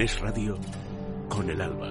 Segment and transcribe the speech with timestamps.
[0.00, 0.56] Es Radio,
[1.28, 1.90] con el alba.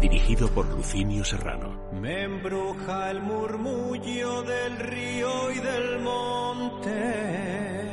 [0.00, 1.90] Dirigido por Lucinio Serrano.
[1.92, 7.92] Me embruja el murmullo del río y del monte.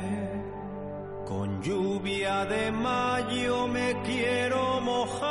[1.28, 5.26] Con lluvia de mayo me quiero mojar.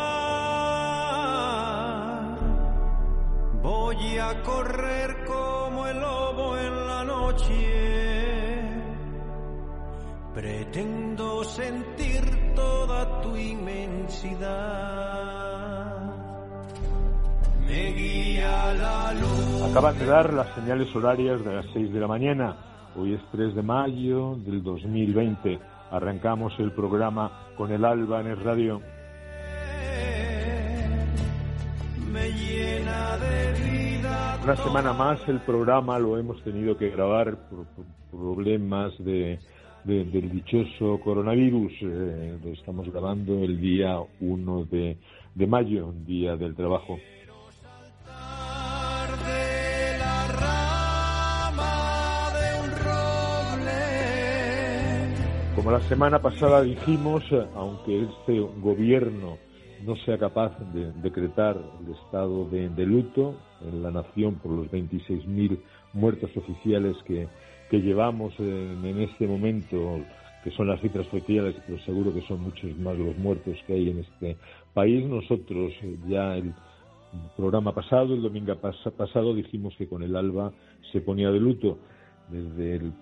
[3.63, 8.14] Voy a correr como el lobo en la noche.
[10.35, 12.25] Pretendo sentir
[12.57, 14.51] toda tu inmensidad.
[17.65, 19.71] Me guía la luz.
[19.71, 22.57] Acaban de dar las señales horarias de las 6 de la mañana.
[22.97, 25.61] Hoy es 3 de mayo del 2020.
[25.93, 28.81] Arrancamos el programa con el alba en el radio.
[32.11, 34.41] Me llena de vida.
[34.43, 39.39] Una semana más el programa lo hemos tenido que grabar por, por problemas de,
[39.85, 41.73] de- del dichoso coronavirus.
[41.83, 44.97] Eh, lo estamos grabando el día 1 de,
[45.35, 46.99] de mayo, día del trabajo.
[55.55, 57.23] Como la semana pasada dijimos,
[57.55, 59.39] aunque este gobierno
[59.87, 64.67] no sea capaz de decretar el estado de, de luto en la nación por los
[64.71, 65.59] 26.000
[65.93, 67.29] muertos oficiales que,
[67.75, 69.99] que llevamos en, en este momento,
[70.45, 73.91] que son las cifras oficiales, pero seguro que son muchos más los muertos que hay
[73.91, 74.37] en este
[74.73, 76.53] país, nosotros eh, ya el
[77.37, 80.53] programa pasado, el domingo pas- pasado, dijimos que con el alba
[80.93, 81.79] se ponía de luto.
[82.31, 82.93] Desde el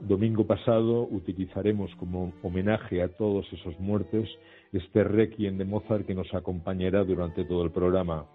[0.00, 4.28] domingo pasado utilizaremos como homenaje a todos esos muertos
[4.72, 8.26] este requiem de Mozart que nos acompañará durante todo el programa.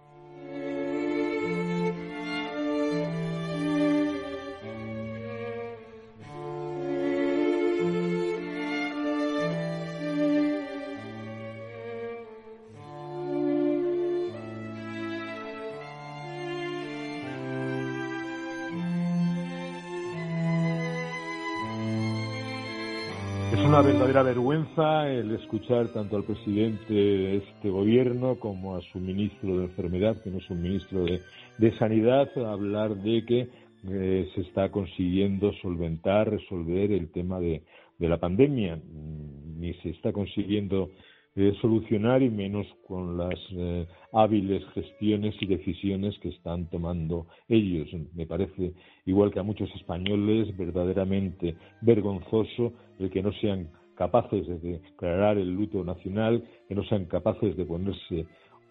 [23.82, 29.64] Verdadera vergüenza el escuchar tanto al presidente de este gobierno como a su ministro de
[29.64, 31.20] Enfermedad, que no es un ministro de,
[31.58, 33.48] de Sanidad, hablar de que
[33.88, 37.62] eh, se está consiguiendo solventar, resolver el tema de,
[37.98, 38.76] de la pandemia.
[38.76, 40.90] Mm, Ni se está consiguiendo
[41.34, 47.88] eh, solucionar y menos con las eh, hábiles gestiones y decisiones que están tomando ellos.
[48.14, 48.74] Me parece,
[49.06, 55.54] igual que a muchos españoles, verdaderamente vergonzoso el que no sean capaces de declarar el
[55.54, 58.26] luto nacional, que no sean capaces de ponerse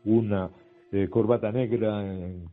[0.06, 0.52] una
[0.92, 2.06] eh, corbata negra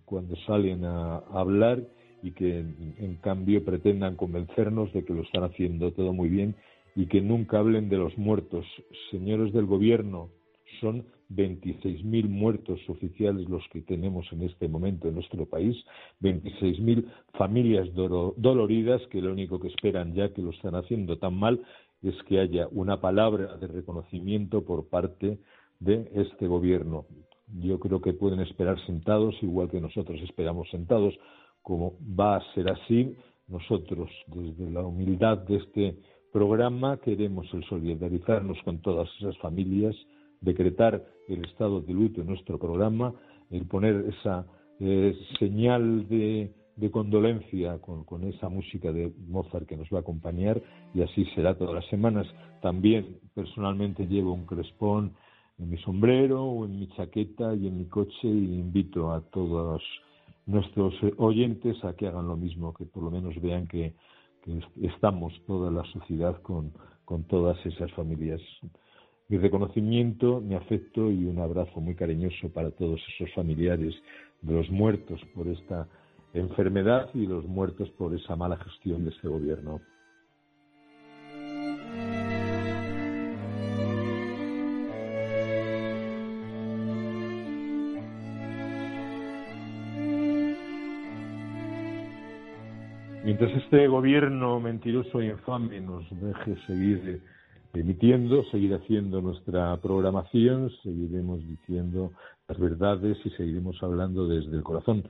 [0.07, 1.83] cuando salen a, hablar
[2.23, 6.57] y que en cambio pretendan convencernos de que lo están haciendo todo muy bien
[6.99, 8.67] y que nunca hablen de los muertos.
[9.13, 10.31] Señores del gobierno,
[10.81, 15.77] son 26.000 muertos oficiales los que tenemos en este momento en nuestro país,
[16.21, 21.35] 26.000 familias dolo- doloridas que lo único que esperan ya que lo están haciendo tan
[21.35, 21.63] mal
[22.03, 25.39] es que haya una palabra de reconocimiento por parte
[25.79, 27.07] de este gobierno.
[27.61, 31.15] Yo creo que pueden esperar sentados, igual que nosotros esperamos sentados,
[31.63, 33.15] como va a ser así.
[33.47, 35.97] Nosotros, desde la humildad de este
[36.33, 39.95] programa, queremos el solidarizarnos con todas esas familias,
[40.41, 43.13] decretar el estado de luto en nuestro programa,
[43.51, 44.47] el poner esa
[44.81, 46.53] eh, señal de,
[46.93, 50.63] condolencia con, con esa música de Mozart que nos va a acompañar
[50.95, 52.27] y así será todas las semanas.
[52.63, 55.15] También personalmente llevo un crespón
[55.59, 59.83] en mi sombrero o en mi chaqueta y en mi coche y invito a todos
[60.47, 63.95] nuestros eh, oyentes a que hagan lo mismo, que por lo menos vean que,
[64.43, 66.73] que es- estamos toda la sociedad con,
[67.05, 68.41] con todas esas familias.
[69.29, 73.95] Mi reconocimiento, mi afecto y un abrazo muy cariñoso para todos esos familiares
[74.43, 75.89] de los muertos por esta
[76.33, 79.81] enfermedad y los muertos por esa mala gestión de este gobierno.
[93.39, 97.23] Mientras este gobierno mentiroso e infame nos deje seguir
[97.73, 102.11] emitiendo, seguir haciendo nuestra programación, seguiremos diciendo
[102.49, 105.05] las verdades y seguiremos hablando desde el corazón.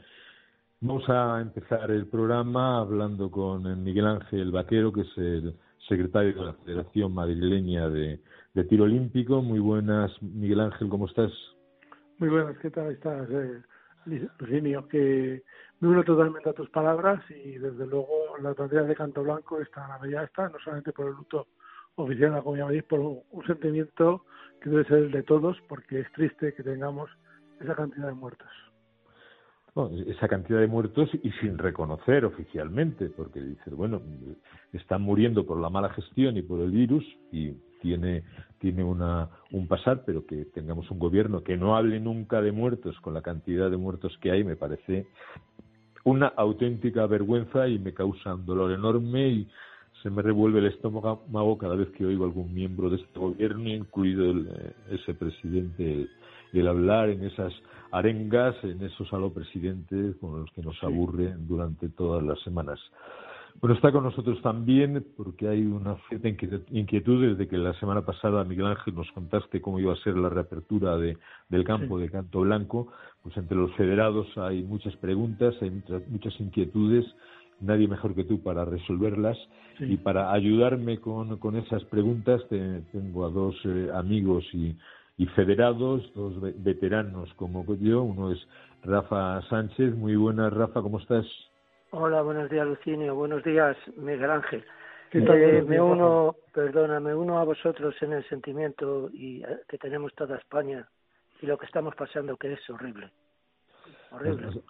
[0.82, 5.54] Vamos a empezar el programa hablando con Miguel Ángel Vaquero, que es el
[5.88, 8.20] secretario de la Federación Madrileña de,
[8.69, 9.40] Tiro Olímpico.
[9.40, 11.32] Muy buenas, Miguel Ángel, ¿cómo estás?
[12.19, 13.62] Muy buenas, ¿qué tal estás, eh,
[14.88, 15.43] Que
[15.81, 20.00] me uno totalmente a tus palabras y desde luego la cantidad de Canto Blanco está
[20.10, 21.46] ya está, no solamente por el luto
[21.96, 24.25] oficial de la Comunidad de por un, sentimiento
[24.60, 27.10] que debe ser el de todos, porque es triste que tengamos
[27.60, 28.49] esa cantidad de muertos.
[30.06, 34.03] Esa cantidad de muertos y sin reconocer oficialmente, porque dices, bueno,
[34.73, 38.25] están muriendo por la mala gestión y por el virus y tiene,
[38.59, 42.99] tiene una, un pasar, pero que tengamos un gobierno que no hable nunca de muertos
[43.00, 45.06] con la cantidad de muertos que hay, me parece
[46.05, 49.49] una auténtica vergüenza y me causa un dolor enorme y
[50.03, 54.31] se me revuelve el estómago cada vez que oigo algún miembro de este gobierno, incluido
[54.31, 56.09] el, eh, ese presidente,
[56.69, 57.53] hablar en esas
[57.91, 62.79] arengas, en esos alopresidentes con los que nos aburren durante todas las semanas.
[63.61, 68.45] Bueno, está con nosotros también porque hay una cierta inquietud desde que la semana pasada,
[68.45, 71.19] Miguel Ángel, nos contaste cómo iba a ser la reapertura de,
[71.49, 72.93] del campo de Canto Blanco.
[73.21, 75.71] Pues entre los federados hay muchas preguntas, hay
[76.09, 77.05] muchas, inquietudes,
[77.61, 79.37] nadie mejor que tú para resolverlas.
[79.81, 84.77] Y para ayudarme con, con esas preguntas tengo a dos eh, amigos y,
[85.19, 88.03] y federados, dos veteranos como yo.
[88.03, 88.38] Uno es
[88.85, 89.94] Rafa Sánchez.
[89.94, 91.26] Muy buenas, Rafa, ¿cómo estás?
[91.91, 93.17] Hola, buenos días, Lucinio.
[93.17, 94.65] Buenos días, Miguel Ángel.
[95.11, 100.15] Eh, me uno, perdona, me uno a vosotros en el sentimiento y eh, que tenemos
[100.15, 100.87] toda España
[101.41, 103.11] y lo que estamos pasando, que es horrible.
[104.12, 104.62] Horrible.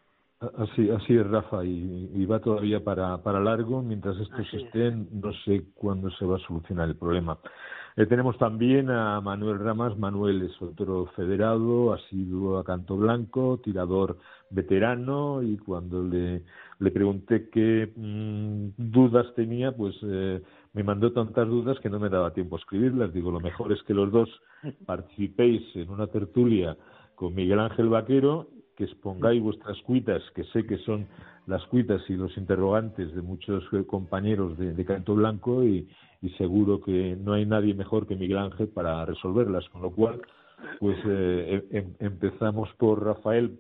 [0.57, 3.83] Así, así es, Rafa, y, va todavía para, para largo.
[3.83, 7.37] Mientras estos estén, no sé cuándo se va a solucionar el problema.
[7.99, 9.99] Eh, tenemos también a Manuel Ramas.
[9.99, 14.19] Manuel es otro federado, ha sido a Canto Blanco, tirador
[14.51, 16.45] veterano, y cuando le
[16.79, 20.41] le pregunté qué mm, dudas tenía, pues eh,
[20.75, 23.13] me mandó tantas dudas que no me daba tiempo a escribirlas.
[23.13, 24.29] Digo, lo mejor es que los dos
[24.87, 26.77] participéis en una tertulia
[27.17, 28.49] con Miguel Ángel Vaquero,
[28.79, 31.09] que expongáis vuestras cuitas, que sé que son
[31.49, 35.89] las cuitas y los interrogantes de muchos eh, compañeros de, Canto Blanco y,
[36.37, 39.69] seguro que no hay nadie mejor que Miguel Ángel para resolverlas.
[39.71, 40.23] Con lo cual,
[40.79, 43.59] pues eh, em, em, empezamos por Rafael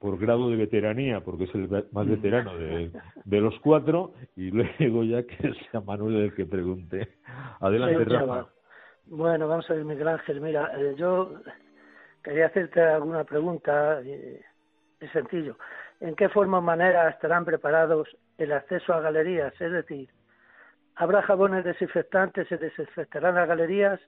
[0.00, 2.90] por grado de veteranía, porque es el más veterano de,
[3.24, 7.08] de los cuatro, y luego ya que sea Manuel el que pregunte.
[7.60, 8.48] Adelante, Rafa.
[9.06, 10.40] Bueno, vamos a ver, Miguel Ángel.
[10.40, 11.34] Mira, eh, yo
[12.24, 14.00] quería hacerte alguna pregunta.
[14.02, 14.42] Eh,
[15.00, 15.56] es sencillo.
[16.00, 18.08] ¿En qué forma o manera estarán preparados
[18.38, 19.52] el acceso a galerías?
[19.60, 20.08] Es decir,
[20.94, 22.48] ¿habrá jabones desinfectantes?
[22.48, 24.00] ¿Se desinfectarán las galerías?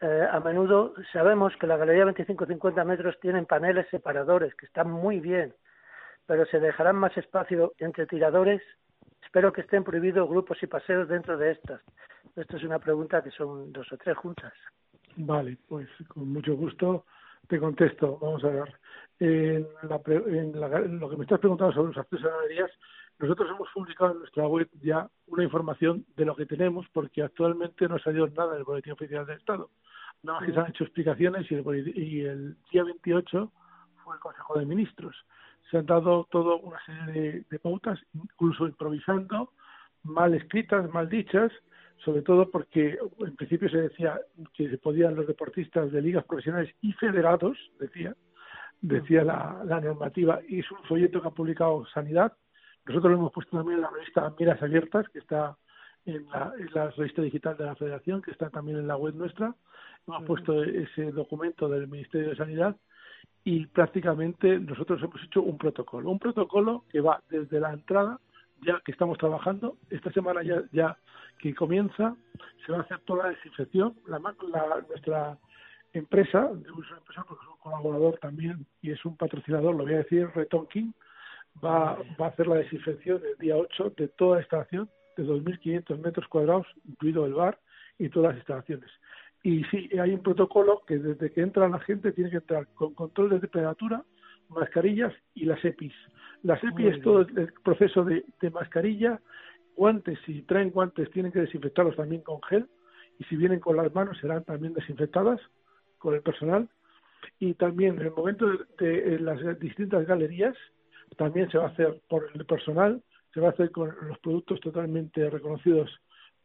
[0.00, 5.20] Eh, a menudo sabemos que la galería 25-50 metros tienen paneles separadores que están muy
[5.20, 5.54] bien,
[6.26, 8.62] pero se dejarán más espacio entre tiradores.
[9.22, 11.82] Espero que estén prohibidos grupos y paseos dentro de estas.
[12.36, 14.52] Esto es una pregunta que son dos o tres juntas.
[15.16, 17.04] Vale, pues con mucho gusto
[17.48, 18.18] te contesto.
[18.20, 18.74] Vamos a ver.
[19.20, 19.66] En,
[21.00, 22.70] lo que me estás preguntando sobre los accesos a galerías,
[23.18, 27.88] nosotros hemos publicado en nuestra web ya una información de lo que tenemos, porque actualmente
[27.88, 29.70] no salió nada del Boletín Oficial del Estado.
[30.22, 33.52] Nada más que se han hecho explicaciones y el, y el día 28
[34.02, 35.16] fue el Consejo de Ministros.
[35.70, 39.52] Se han dado toda una serie de, pautas, incluso improvisando,
[40.02, 41.52] mal escritas, mal dichas,
[41.98, 44.20] sobre todo porque en principio se decía
[44.52, 48.14] que se podían los deportistas de ligas profesionales y federados, decía,
[48.80, 52.32] decía la, la normativa, y es un folleto que ha publicado Sanidad,
[52.86, 55.56] nosotros lo hemos puesto también en la revista Miras Abiertas, que está
[56.04, 56.52] en la,
[56.96, 59.54] revista digital de la Federación, que está también en la web nuestra.
[60.06, 62.76] Hemos puesto ese documento del Ministerio de Sanidad
[63.42, 66.10] y prácticamente nosotros hemos hecho un protocolo.
[66.10, 68.20] Un protocolo que va desde la entrada,
[68.64, 70.98] ya que estamos trabajando, esta semana ya, ya
[71.38, 72.16] que comienza,
[72.64, 73.94] se va a hacer toda la desinfección.
[74.06, 75.38] La, nuestra
[75.92, 79.94] empresa, es una empresa porque es un colaborador también y es un patrocinador, lo voy
[79.94, 80.92] a decir, Retonking,
[81.64, 85.98] va, va a hacer la desinfección el día 8 de toda la instalación de 2.500
[85.98, 87.58] metros cuadrados, incluido el bar
[87.98, 88.90] y todas las instalaciones.
[89.42, 92.94] Y sí, hay un protocolo que desde que entra la gente tiene que entrar con
[92.94, 94.02] control de temperatura,
[94.48, 95.94] mascarillas y las EPIs.
[96.42, 99.20] Las EPIs es todo el proceso de, de mascarilla,
[99.76, 102.68] guantes, si traen guantes tienen que desinfectarlos también con gel
[103.18, 105.40] y si vienen con las manos serán también desinfectadas
[105.98, 106.68] con el personal.
[107.38, 108.46] Y también en el momento
[108.78, 110.56] de las distintas galerías
[111.16, 114.60] también se va a hacer por el personal, se va a hacer con los productos
[114.60, 115.90] totalmente reconocidos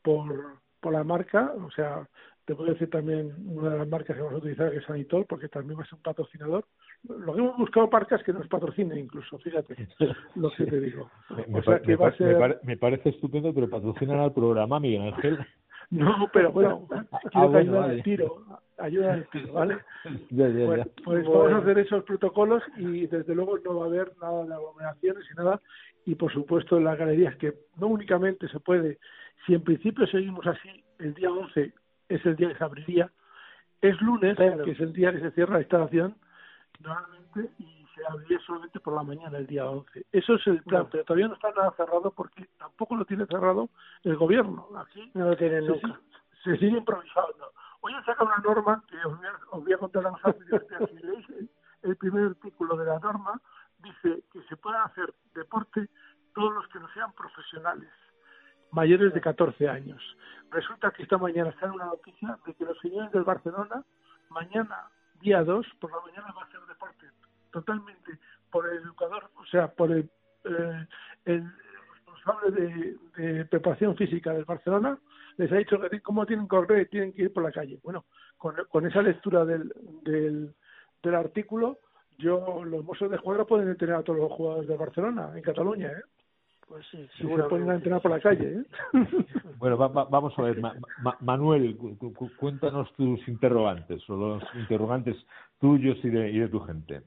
[0.02, 2.08] por, por la marca, o sea,
[2.46, 5.26] te puedo decir también una de las marcas que vamos a utilizar que es Sanitol,
[5.28, 6.66] porque también va a ser un patrocinador.
[7.08, 9.88] Lo que hemos buscado marcas que nos patrocinen incluso, fíjate
[10.36, 11.10] lo que te digo.
[11.30, 12.60] Me, o sea, que va a ser...
[12.64, 15.40] me, parece estupendo, pero patrocinan al programa, Miguel Ángel.
[15.92, 16.88] No, pero bueno,
[17.32, 18.44] quiero ah, ayudar al tiro,
[18.78, 19.78] ayuda al tiro, ¿vale?
[20.30, 24.46] pues, pues vamos a hacer esos protocolos y desde luego no va a haber nada
[24.46, 25.60] de aglomeraciones y nada.
[26.06, 29.00] Y por supuesto en las galerías, que no únicamente se puede,
[29.46, 31.74] si en principio seguimos así, el día 11
[32.10, 33.12] es el día que se abriría,
[33.82, 36.16] es lunes, que es el día que se cierra la instalación,
[36.80, 40.06] normalmente, y se abriría solamente por la mañana, el día 11.
[40.12, 43.70] Eso es el plan, pero todavía no está nada cerrado porque tampoco lo tiene cerrado
[44.04, 44.68] el gobierno.
[44.78, 46.00] Aquí no lo tiene nunca.
[46.44, 47.52] Se, sigue improvisando.
[47.82, 50.62] Hoy han sacado una norma que os voy a, os voy a contar a vosotros.
[50.90, 51.26] si leéis
[51.84, 53.42] el, primer artículo de la norma,
[53.80, 55.90] dice que se puedan hacer deporte
[56.34, 57.90] todos los que no sean profesionales,
[58.72, 60.02] mayores de 14 años.
[60.52, 63.84] Resulta que esta mañana está en una noticia de que los señores del Barcelona,
[64.30, 67.08] mañana, día 2, por la mañana va a hacer deporte
[67.52, 68.20] totalmente
[68.52, 70.10] por el educador, o sea, por el,
[70.46, 71.44] eh,
[71.96, 74.98] responsable de, preparación física del Barcelona,
[75.38, 77.80] les ha dicho que cómo tienen que correr tienen que ir por la calle.
[77.84, 78.06] Bueno,
[78.38, 79.74] con, esa lectura del,
[80.04, 81.80] del, artículo,
[82.18, 85.92] yo los mozos de jugador pueden tener a todos los jugadores de Barcelona en Cataluña,
[85.92, 86.04] ¿eh?
[86.70, 88.60] Pues sí, se pueden entrenar por la calle.
[88.60, 88.64] ¿eh?
[89.58, 90.62] Bueno, vamos a ver,
[91.20, 91.76] Manuel,
[92.38, 95.18] cuéntanos tus interrogantes, o los interrogantes
[95.60, 97.02] tuyos y de, y de tu gente.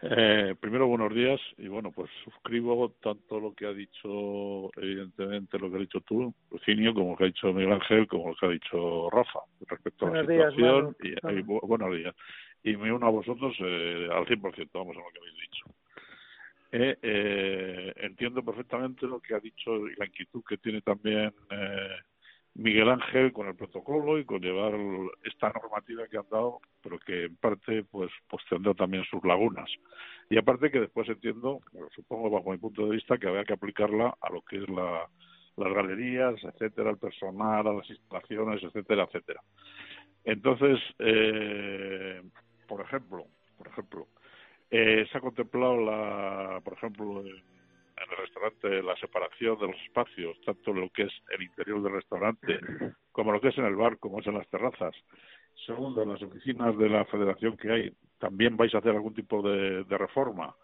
[0.00, 1.40] Eh, primero, buenos días.
[1.58, 6.32] Y bueno, pues suscribo tanto lo que ha dicho, evidentemente, lo que ha dicho tú,
[6.50, 10.06] Lucinio, como lo que ha dicho Miguel Ángel, como lo que ha dicho Rafa, respecto
[10.06, 10.96] a la situación.
[11.02, 12.14] y, buenos días.
[12.62, 15.66] Y me uno a vosotros eh, al 100%, vamos a lo que habéis dicho.
[16.76, 21.96] Eh, eh, entiendo perfectamente lo que ha dicho y la inquietud que tiene también eh,
[22.54, 24.74] Miguel Ángel con el protocolo y con llevar
[25.22, 29.70] esta normativa que han dado, pero que en parte pues, pues tendrá también sus lagunas.
[30.28, 31.60] Y aparte que después entiendo,
[31.94, 35.08] supongo bajo mi punto de vista, que habría que aplicarla a lo que es la,
[35.56, 39.40] las galerías, etcétera, al personal, a las instalaciones, etcétera, etcétera.
[40.24, 42.20] Entonces, eh,
[42.66, 43.26] por ejemplo,
[43.58, 44.08] por ejemplo,
[44.76, 50.36] eh, se ha contemplado, la, por ejemplo, en, el restaurante la separación de los espacios,
[50.44, 52.58] tanto lo que es el interior del restaurante
[53.12, 54.92] como lo que es en el bar, como es en las terrazas.
[55.64, 59.42] Segundo, en las oficinas de la federación que hay, también vais a hacer algún tipo
[59.42, 60.56] de, reforma.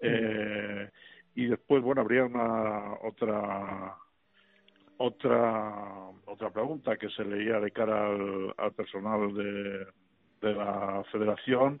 [0.00, 0.90] Eh,
[1.36, 3.94] y después, bueno, habría una otra
[4.96, 9.86] otra otra pregunta que se leía de cara al, personal de,
[10.40, 11.80] de la federación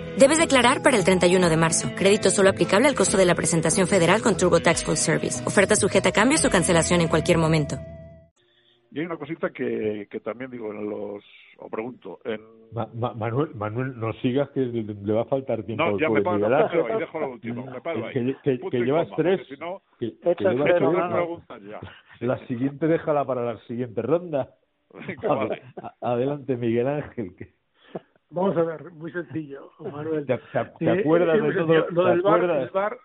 [0.21, 1.89] Debes declarar para el 31 de marzo.
[1.97, 5.41] Crédito solo aplicable al costo de la presentación federal con Turbo Tax Full Service.
[5.47, 7.77] Oferta sujeta a cambios o cancelación en cualquier momento.
[8.91, 11.23] Y hay una cosita que, que también digo en los
[11.57, 12.39] o pregunto en
[12.71, 16.99] Manuel Manuel no sigas que le, va a faltar tiempo no ya me paro y
[16.99, 21.61] dejo lo último me paro ahí que, que, llevas tres si no, que, llevas preguntas
[21.61, 21.79] ya
[22.19, 24.55] la siguiente déjala para la siguiente ronda
[26.01, 27.60] adelante Miguel Ángel que
[28.31, 30.25] Vamos a ver, muy sencillo, Manuel.
[30.25, 30.33] ¿Te,
[30.89, 31.89] acuerdas de todo?
[31.89, 32.97] Lo del bar, el bar,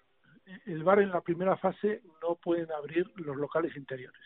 [0.66, 4.20] el bar en la primera fase no pueden abrir los locales interiores.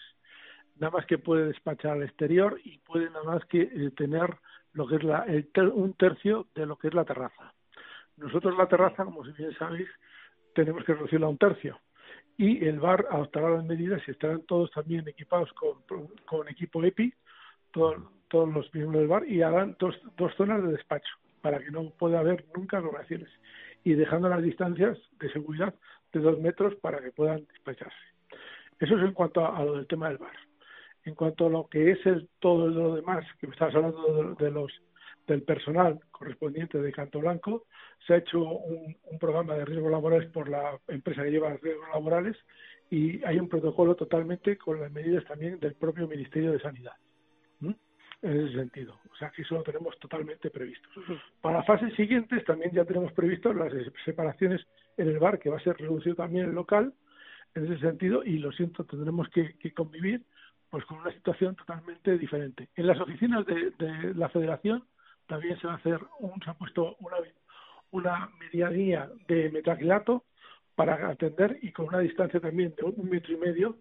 [0.77, 4.37] Nada más que puede despachar al exterior y puede nada más que eh, tener
[4.75, 7.55] lo que es la, el un tercio de lo que es la terraza.
[8.19, 9.89] Nosotros la terraza, como si bien sabéis,
[10.55, 11.81] tenemos que reducirla a un tercio.
[12.37, 15.83] Y el bar adoptará las medidas y estarán todos también equipados con,
[16.27, 17.13] con equipo EPI,
[17.73, 21.71] todo, todos los miembros del bar y harán dos, dos zonas de despacho para que
[21.71, 23.29] no pueda haber nunca aglomeraciones
[23.85, 25.75] y dejando las distancias de seguridad
[26.13, 27.97] de dos metros para que puedan despacharse.
[28.79, 30.35] Eso es en cuanto a, lo del tema del bar.
[31.05, 34.51] En cuanto a lo que es el todo lo demás, que me estabas hablando de,
[34.51, 34.73] los
[35.27, 37.67] del personal correspondiente de Canto Blanco,
[38.07, 41.89] se ha hecho un, un programa de riesgos laborales por la empresa que lleva riesgos
[41.93, 42.37] laborales
[42.91, 46.95] y hay un protocolo totalmente con las medidas también del propio Ministerio de Sanidad
[48.23, 48.99] en ese sentido.
[49.13, 50.89] O sea, que eso lo tenemos totalmente previsto.
[51.41, 53.73] Para fases siguientes también ya tenemos previsto las
[54.05, 56.93] separaciones en el bar, que va a ser reducido también el local,
[57.55, 60.23] en ese sentido, y lo siento, tendremos que, convivir
[60.69, 62.69] pues con una situación totalmente diferente.
[62.77, 64.85] En las oficinas de, de la Federación
[65.27, 67.17] también se va a hacer un, se ha puesto una,
[67.91, 70.25] una medianía de metacrilato
[70.75, 73.77] para atender y con una distancia también de un metro y medio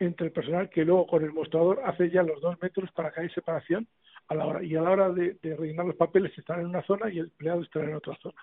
[0.00, 3.20] entre el personal que luego con el mostrador hace ya los dos metros para que
[3.20, 3.86] haya separación
[4.28, 7.10] a la hora y a la hora de, rellenar los papeles estará en una zona
[7.10, 8.40] y el empleado estará en otra zona.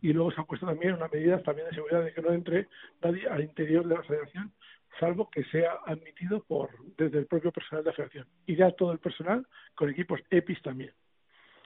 [0.00, 2.68] Y luego se ha puesto también una medida también de seguridad de que no entre
[3.02, 4.52] nadie al interior de la federación
[5.00, 8.26] salvo que sea admitido por desde el propio personal de la federación.
[8.46, 10.92] Y ya todo el personal con equipos EPIs también.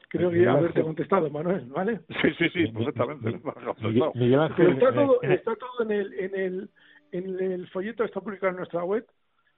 [0.09, 2.01] Creo que ya haberte contestado, Manuel, ¿vale?
[2.23, 3.29] Sí, sí, sí, perfectamente.
[3.29, 6.71] está todo, está todo en el, en el,
[7.13, 9.07] en el folleto, está publicado en nuestra web.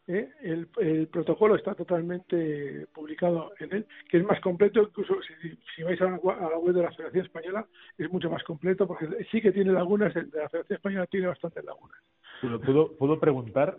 [0.06, 0.28] ¿eh?
[0.42, 5.82] El, el, protocolo está totalmente publicado en él, que es más completo, incluso si, si
[5.82, 7.66] vais a la, a la, web de la Federación Española,
[7.96, 11.26] es mucho más completo, porque sí que tiene lagunas, el de la Federación Española tiene
[11.28, 11.98] bastantes lagunas.
[12.40, 13.78] ¿Puedo, ¿Puedo preguntar?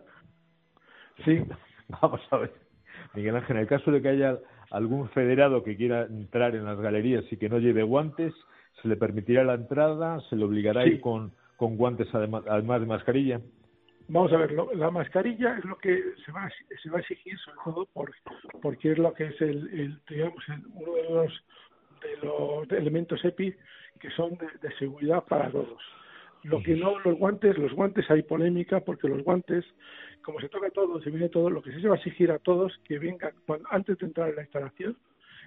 [1.25, 1.43] Sí.
[2.01, 2.53] Vamos a ver.
[3.13, 4.37] Miguel Ángel, en el caso de que haya
[4.69, 8.33] algún federado que quiera entrar en las galerías y que no lleve guantes,
[8.81, 10.21] ¿se le permitirá la entrada?
[10.29, 13.41] ¿Se le obligará a ir con, con guantes además, además de mascarilla?
[14.07, 17.01] Vamos a ver, lo, la mascarilla es lo que se va, a, se va a
[17.01, 18.11] exigir sobre todo por,
[18.61, 21.43] porque es lo que es el, el digamos, el, uno de los,
[22.01, 23.55] de los elementos EPI
[23.99, 25.81] que son de, de seguridad para todos.
[26.43, 29.63] Lo que no, los guantes, los guantes hay polémica porque los guantes,
[30.23, 32.79] como se toca todo, se viene todo, lo que se va a exigir a todos
[32.83, 34.97] que vengan cuando, antes de entrar en la instalación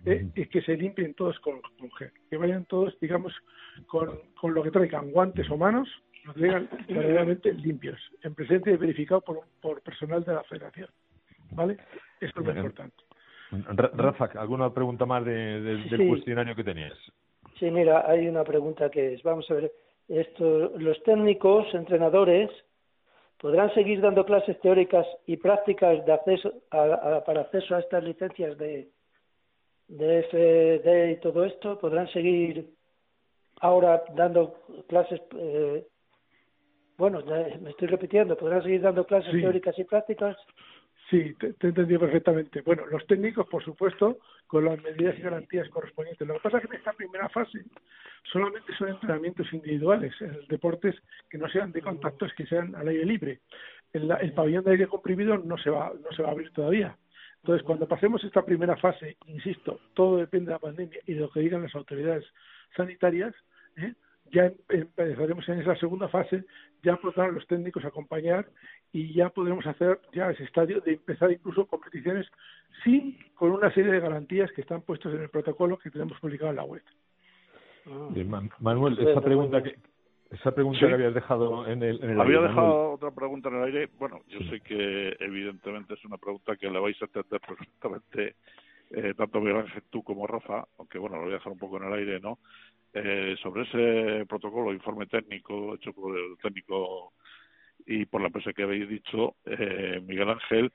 [0.06, 3.32] eh, es que se limpien todos con, con, gel, que vayan todos, digamos,
[3.86, 5.88] con, con lo que traigan, guantes o manos,
[6.32, 10.88] traigan verdaderamente limpios, en presencia y verificado por, por personal de la federación.
[11.52, 11.76] ¿Vale?
[12.20, 12.96] Eso es lo importante.
[13.94, 16.08] Rafa, ¿alguna pregunta más de, de, del Sí.
[16.08, 16.98] cuestionario que tenías?
[17.58, 19.72] Sí, mira, hay una pregunta que es, vamos a ver,
[20.08, 22.50] esto, los técnicos, entrenadores,
[23.38, 26.82] podrán seguir dando clases teóricas y prácticas de acceso a,
[27.18, 28.88] a, para acceso a estas licencias de,
[29.88, 32.70] de FD y todo esto, podrán seguir
[33.60, 34.54] ahora dando
[34.88, 35.86] clases, eh,
[36.96, 39.40] bueno, ya me estoy repitiendo, podrán seguir dando clases Sí.
[39.40, 40.36] teóricas y prácticas.
[41.10, 42.62] Sí, te, te he entendido perfectamente.
[42.62, 46.26] Bueno, los técnicos, por supuesto, con las medidas y garantías correspondientes.
[46.26, 47.62] Lo que pasa es que en esta primera fase
[48.32, 50.14] solamente son entrenamientos individuales,
[50.48, 50.94] deportes
[51.28, 53.40] que no sean de contactos, que sean al aire libre.
[53.92, 56.96] El, el pabellón de aire comprimido no se va, no se va a abrir todavía.
[57.42, 61.30] Entonces, cuando pasemos esta primera fase, insisto, todo depende de la pandemia y de lo
[61.30, 62.24] que digan las autoridades
[62.74, 63.34] sanitarias,
[63.76, 63.92] ¿eh?
[64.32, 66.44] Ya em- empezaremos en esa segunda fase,
[66.82, 68.46] ya podrán los técnicos acompañar
[68.92, 72.26] y ya podremos hacer ya ese estadio de empezar incluso competiciones
[72.82, 76.50] sin con una serie de garantías que están puestos en el protocolo que tenemos publicado
[76.50, 76.82] en la web.
[78.26, 79.76] Man- Manuel, esa pregunta que
[80.30, 80.86] esa pregunta Sí.
[80.86, 82.94] que habías dejado en el, en el Había aire, dejado Manuel.
[82.94, 83.88] otra pregunta en el aire.
[83.98, 88.34] Bueno, yo sé que evidentemente es una pregunta que le vais a entender perfectamente
[88.90, 91.76] eh, tanto Miguel Ángel tú como Rafa, aunque bueno, lo voy a dejar un poco
[91.76, 92.38] en el aire, ¿no?
[92.94, 97.12] Eh, sobre ese protocolo, informe técnico hecho por el técnico
[97.86, 100.72] y por la empresa que habéis dicho, eh, Miguel Ángel,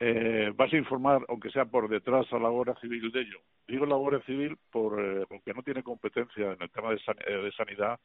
[0.00, 3.38] eh, vas a informar, aunque sea por detrás, a la Guardia Civil de ello.
[3.68, 7.16] Digo la Guardia Civil por, eh, porque no tiene competencia en el tema de, san-
[7.26, 8.00] eh, de sanidad,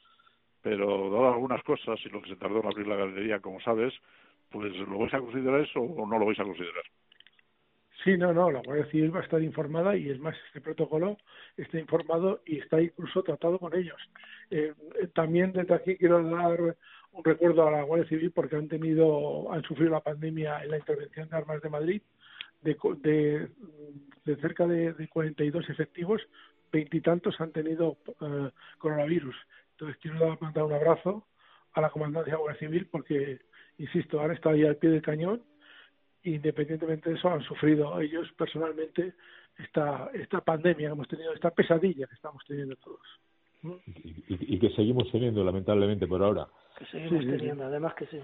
[0.62, 3.93] pero dado algunas cosas y lo que se tardó en abrir la galería, como sabes,
[4.49, 6.84] pues ¿lo vais a considerar eso o no lo vais a considerar?
[8.03, 11.17] Sí, no, no, la Guardia Civil va a estar informada y es más, este protocolo
[11.55, 13.97] está informado y está incluso tratado con ellos.
[14.49, 16.75] Eh, eh, también desde aquí quiero dar
[17.13, 20.77] un recuerdo a la Guardia Civil porque han tenido, han sufrido la pandemia en la
[20.79, 22.01] intervención de armas de Madrid
[22.61, 23.47] de, de,
[24.25, 26.21] de cerca de, de 42 efectivos,
[26.71, 29.35] veintitantos han tenido eh, coronavirus.
[29.71, 31.25] Entonces quiero dar- mandar un abrazo
[31.73, 33.39] a la comandancia de la Guardia Civil porque,
[33.77, 35.41] insisto, han estado ahí al pie del cañón
[36.23, 39.13] independientemente de eso, han sufrido ellos personalmente
[39.57, 43.01] esta, esta pandemia que hemos tenido, esta pesadilla que estamos teniendo todos.
[43.63, 46.47] Y, y- y que seguimos teniendo, lamentablemente, por ahora.
[46.77, 47.38] Que seguimos Sí, sí, sí.
[47.38, 48.19] teniendo, además que sí.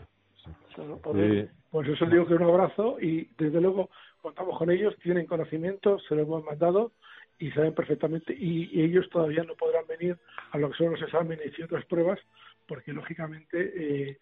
[1.16, 1.50] Eh.
[1.72, 3.90] Pues eso digo que un abrazo y desde luego
[4.22, 6.94] contamos con ellos, tienen conocimiento, se lo hemos mandado
[7.38, 10.18] y saben perfectamente y, y ellos todavía no podrán venir
[10.52, 12.20] a lo que son los exámenes y otras pruebas
[12.68, 13.72] porque lógicamente
[14.10, 14.18] eh,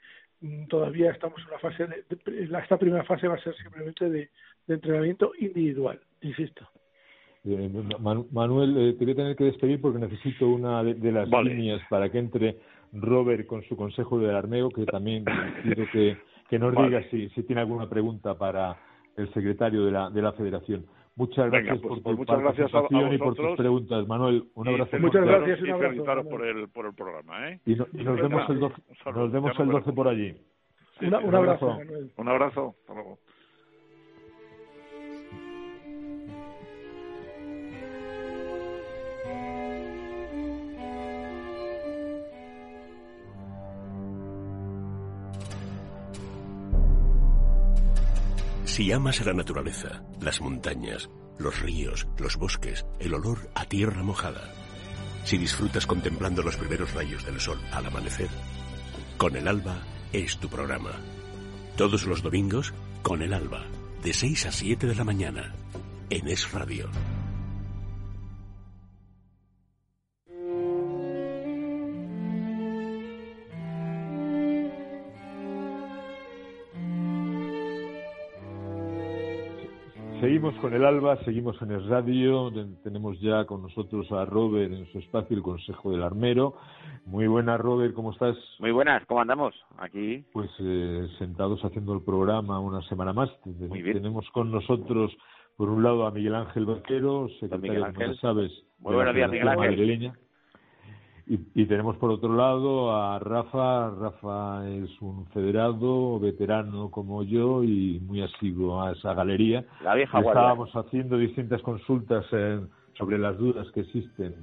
[0.70, 4.10] todavía estamos en una fase de, de- la- esta primera fase va a ser simplemente
[4.10, 4.30] de,
[4.68, 6.68] de entrenamiento individual, insisto.
[7.46, 7.70] Eh,
[8.00, 11.30] Manu- Manuel, eh, te voy a tener que despedir porque necesito una de, de las
[11.30, 11.54] Vale.
[11.54, 12.58] líneas para que entre
[12.94, 15.24] Robert con su consejo del armeo, que también
[15.64, 16.18] quiero que,
[16.50, 16.88] que nos Vale.
[16.88, 18.78] diga si, si tiene alguna pregunta para
[19.16, 20.86] el secretario de la, de la federación.
[21.18, 23.58] Muchas Venga, gracias pues- por pues tu muchas gracias a- a participación y por tus
[23.58, 24.08] preguntas.
[24.08, 25.00] Manuel, un Y abrazo.
[25.00, 27.60] Muchas gracias, un Y abrazo, felicitaros por el, por el programa, ¿eh?
[27.66, 30.08] Y, no- y nos vemos el 12, un saludo, nos vemos el nos 12 por
[30.08, 30.32] allí.
[31.00, 31.26] Sí, Una- sí.
[31.26, 31.86] un abrazo, abrazo.
[31.92, 32.12] Manuel.
[32.18, 32.76] Un abrazo.
[32.82, 33.18] Hasta luego.
[48.78, 51.10] Si amas a la naturaleza, las montañas,
[51.40, 54.54] los ríos, los bosques, el olor a tierra mojada.
[55.24, 58.30] Si disfrutas contemplando los primeros rayos del sol al amanecer,
[59.18, 59.80] Con el Alba
[60.14, 60.92] es tu programa.
[61.76, 63.66] Todos los domingos, Con el Alba,
[64.04, 65.56] de 6 a 7 de la mañana,
[66.12, 66.88] en Es Radio.
[80.28, 82.52] Seguimos con el Alba, seguimos en el radio,
[82.84, 86.58] tenemos ya con nosotros a Robert en su espacio, el Consejo del Armero.
[87.06, 88.36] Muy buenas, Robert, ¿cómo estás?
[88.60, 89.56] Muy buenas, ¿cómo andamos?
[89.78, 90.26] Aquí.
[90.34, 93.30] Pues eh, sentados haciendo el programa una semana más.
[93.46, 93.96] Muy bien.
[93.96, 95.16] Tenemos con nosotros,
[95.56, 99.32] por un lado, a Miguel Ángel Vaquero, secretario, Miguel como sabes, Muy de buenos días,
[99.32, 99.70] Miguel Ángel.
[99.70, 100.14] Madrileña.
[101.30, 103.90] Y, y tenemos por otro lado a Rafa.
[103.92, 109.66] Rafa es un federado, veterano como yo y muy asiduo a esa galería.
[109.84, 110.42] La vieja guardia.
[110.42, 112.62] Estábamos haciendo distintas consultas eh,
[112.98, 114.36] sobre las dudas que existen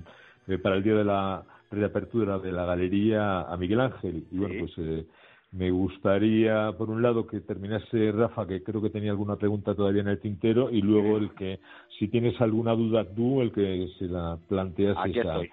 [0.47, 4.25] eh, para el día de la reapertura de la galería a Miguel Ángel.
[4.31, 4.61] Y bueno, Sí.
[4.61, 5.07] pues eh,
[5.53, 10.03] me gustaría, por un lado, que terminase Rafa, que creo que tenía alguna pregunta todavía
[10.03, 11.61] en el tintero, y luego el que,
[11.99, 15.51] si tienes alguna duda tú, el que se la planteas Aquí estoy.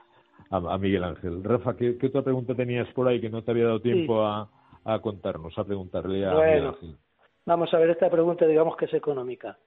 [0.51, 1.43] A, a Miguel Ángel.
[1.43, 4.49] Rafa, ¿qué, qué otra pregunta tenías por ahí que no te había dado tiempo a,
[4.85, 6.67] a contarnos, a preguntarle a Miguel.
[6.67, 6.95] Ángel?
[7.45, 9.57] Vamos a ver esta pregunta, digamos que es económica.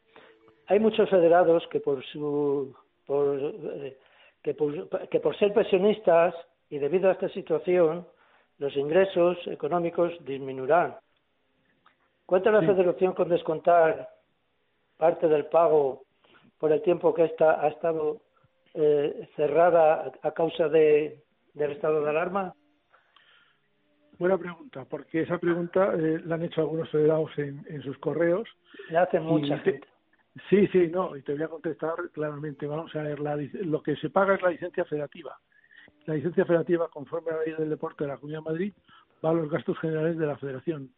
[0.66, 2.74] Hay muchos federados que por su
[3.06, 3.98] por, eh,
[4.42, 6.34] que por, que por ser pensionistas
[6.70, 8.06] y debido a esta situación
[8.58, 10.96] los ingresos económicos disminuirán.
[12.24, 12.66] ¿Cuenta la Sí.
[12.66, 14.08] Federación con descontar
[14.96, 16.04] parte del pago
[16.58, 18.20] por el tiempo que esta ha estado
[18.74, 21.22] eh, cerrada a causa de,
[21.54, 22.54] del estado de alarma?
[24.18, 28.48] Buena pregunta, porque esa pregunta eh, la han hecho algunos federados en, en sus correos.
[28.88, 29.88] Le hace mucha te- gente.
[30.50, 32.66] Sí, sí, no, y te voy a contestar claramente.
[32.66, 35.36] Vamos a ver, la lo que se paga es la licencia federativa.
[36.06, 38.74] La licencia federativa, conforme a la ley del deporte de la Comunidad de Madrid,
[39.24, 40.90] va a los gastos generales de la federación.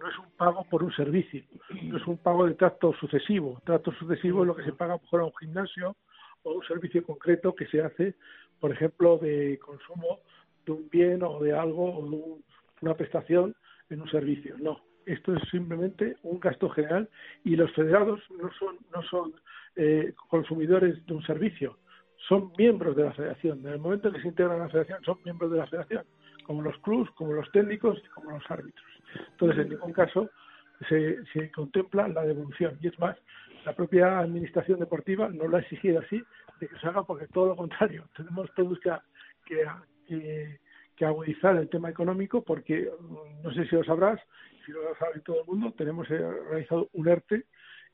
[0.00, 1.42] No es un pago por un servicio,
[1.82, 3.60] no es un pago de trato sucesivo.
[3.64, 5.96] Trato sucesivo es lo que se paga por a un gimnasio
[6.42, 8.14] o un servicio concreto que se hace,
[8.60, 10.20] por ejemplo, de consumo
[10.66, 12.44] de un bien o de algo o de un-
[12.82, 13.54] una prestación
[13.90, 14.56] en un servicio.
[14.58, 17.08] No, esto es simplemente un gasto general
[17.44, 19.32] y los federados no son no son
[19.76, 21.78] eh, consumidores de un servicio,
[22.28, 23.60] son miembros de la federación.
[23.60, 26.04] En el momento en que se integran a la federación son miembros de la federación,
[26.44, 28.86] como los clubs, como los técnicos y como los árbitros.
[29.32, 30.28] Entonces, en ningún caso
[30.88, 32.78] se, se contempla la devolución.
[32.80, 33.16] Y es más,
[33.64, 36.22] la propia administración deportiva no lo ha exigido así
[36.60, 38.08] de que se haga porque todo lo contrario.
[38.16, 38.92] Tenemos todos que,
[39.46, 39.66] que,
[40.06, 40.60] que,
[40.96, 44.20] que agudizar el tema económico porque, mm, no sé si lo sabrás,
[44.64, 46.18] si lo sabe todo el mundo, tenemos eh,
[46.50, 47.46] realizado un ERTE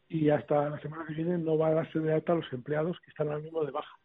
[0.09, 2.99] y hasta la semana que viene no va a darse de alta a los empleados
[3.01, 3.97] que están ahora mismo de baja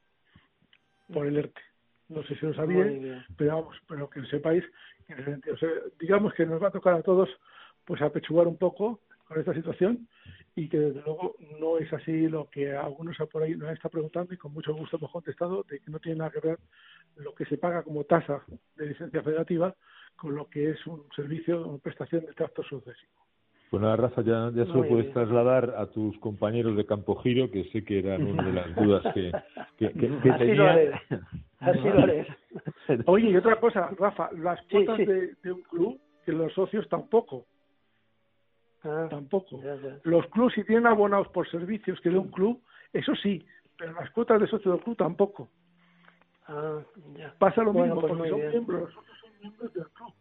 [1.12, 1.62] por el ERTE.
[2.10, 4.64] No sé si lo sabía, pero vamos, pero que sepáis
[5.08, 5.70] que en ese sentido, o sea,
[6.00, 7.30] digamos que nos va a tocar a todos
[7.86, 10.08] pues apechugar un poco con esta situación
[10.56, 14.34] y que desde luego no es así lo que algunos por ahí nos están preguntando
[14.34, 16.60] y con mucho gusto hemos contestado de que no tiene nada que ver
[17.18, 18.44] lo que se paga como tasa
[18.76, 19.74] de licencia federativa
[20.16, 23.12] con lo que es un servicio o prestación de trato sucesivo.
[23.72, 25.14] Bueno, Pues Rafa, ya, ya se lo puedes bien.
[25.14, 29.02] trasladar a tus compañeros de Campo Giro, que sé que eran una de las dudas
[29.14, 29.32] que,
[29.78, 30.68] que, que, que Así lo tenían.
[30.68, 30.92] haré.
[31.60, 32.28] Así lo haré.
[33.06, 35.06] Oye, y otra cosa, Rafa, las Sí, cuotas sí.
[35.06, 37.46] De, de un club, que los socios tampoco,
[38.84, 39.62] Ah, tampoco.
[39.62, 40.00] ya, ya.
[40.04, 42.62] Los clubes si tienen abonados por servicios que de un club,
[42.94, 43.46] eso sí,
[43.78, 45.50] pero las cuotas de socio del club tampoco.
[46.48, 46.80] Ah,
[47.16, 47.34] ya.
[47.38, 48.52] Pasa lo Bueno, mismo, pues porque son bien.
[48.52, 50.14] miembros, los socios son miembros del club.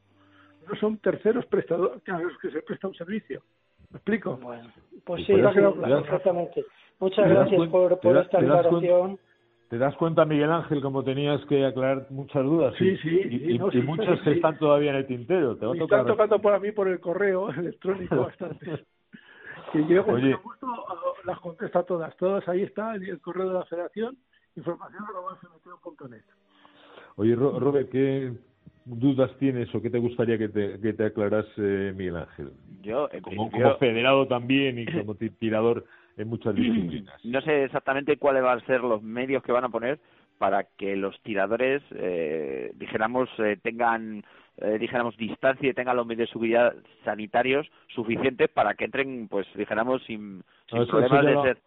[0.68, 3.42] No son terceros prestadores, claro, es que se presta un servicio.
[3.90, 4.36] ¿Me explico?
[4.36, 4.70] Bueno,
[5.04, 5.74] pues Sí, sí, sí, claro.
[5.74, 6.66] perfectamente.
[7.00, 9.18] Muchas ¿Te das gracias por, por das- esta aclaración.
[9.70, 12.74] ¿Te das cuenta, Miguel Ángel, como tenías que aclarar muchas dudas?
[12.76, 14.96] Sí, Y- sí, Y, sí, y- no, y sí, muchas sí, que están todavía en
[14.96, 15.56] el tintero.
[15.56, 16.00] Te va a tocar.
[16.00, 18.85] están tocando por a mí por el correo electrónico bastante.
[19.72, 20.30] Y yo con Oye.
[20.30, 22.16] mucho gusto ah, las contesto a todas.
[22.16, 24.18] Todas ahí está el, el correo de la federación,
[24.56, 25.04] información
[25.40, 26.24] fmto.net.
[27.14, 28.33] Oye, Ro- Robert, ¿qué
[28.87, 32.50] dudas tienes o qué te gustaría que te, que te aclarase Miguel Ángel?
[32.83, 35.85] Yo, en Como, principio, como federado también y como ti- tirador
[36.20, 37.24] en muchas disciplinas.
[37.24, 39.98] no sé exactamente cuáles van a ser los medios que van a poner
[40.40, 44.24] para que los tiradores, eh, dijéramos, eh, tengan,
[44.56, 49.46] eh, dijéramos, distancia y tengan los medios de seguridad sanitarios suficientes para que entren, pues,
[49.54, 51.59] dijéramos, sin, sin No, problemas de ser.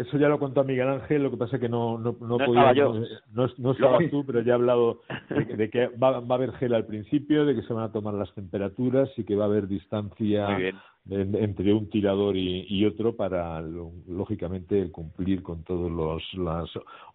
[0.00, 2.72] Eso ya lo contó Miguel Ángel, lo que pasa es que no, no, no, podía,
[2.72, 2.94] yo.
[3.32, 6.74] no, no estabas tú, pero ya he hablado de, que va, va, a haber gel
[6.74, 9.68] al principio, de que se van a tomar las temperaturas y que va a haber
[9.68, 10.48] distancia
[11.08, 15.90] entre un tirador y, otro para, lógicamente, cumplir con todas
[16.36, 16.64] las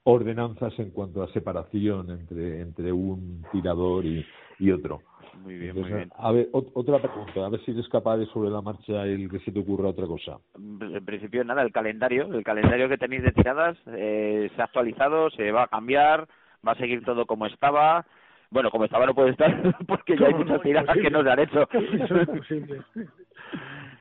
[0.04, 4.26] ordenanzas en cuanto a separación entre, entre un tirador y,
[4.60, 5.02] y otro.
[5.44, 6.12] Muy bien, muy bien.
[6.18, 9.40] A ver, otra pregunta, a ver si eres capaz de sobre la marcha el que
[9.40, 10.38] se te ocurra otra cosa.
[10.56, 15.30] En principio nada, el calendario, el calendario que tenéis de tiradas eh, se ha actualizado,
[15.32, 16.28] se va a cambiar,
[16.66, 18.06] va a seguir todo como estaba.
[18.50, 21.40] Bueno, como estaba no puede estar porque ya hay muchas tiradas que no se han
[21.40, 21.68] hecho.
[21.72, 22.82] Eso es posible.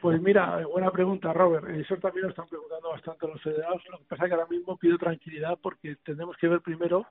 [0.01, 1.66] Pues mira, buena pregunta, Robert.
[1.70, 3.83] Eso también lo están preguntando bastante los federados.
[3.90, 7.07] Lo que pasa es que ahora mismo pido tranquilidad porque tenemos que ver primero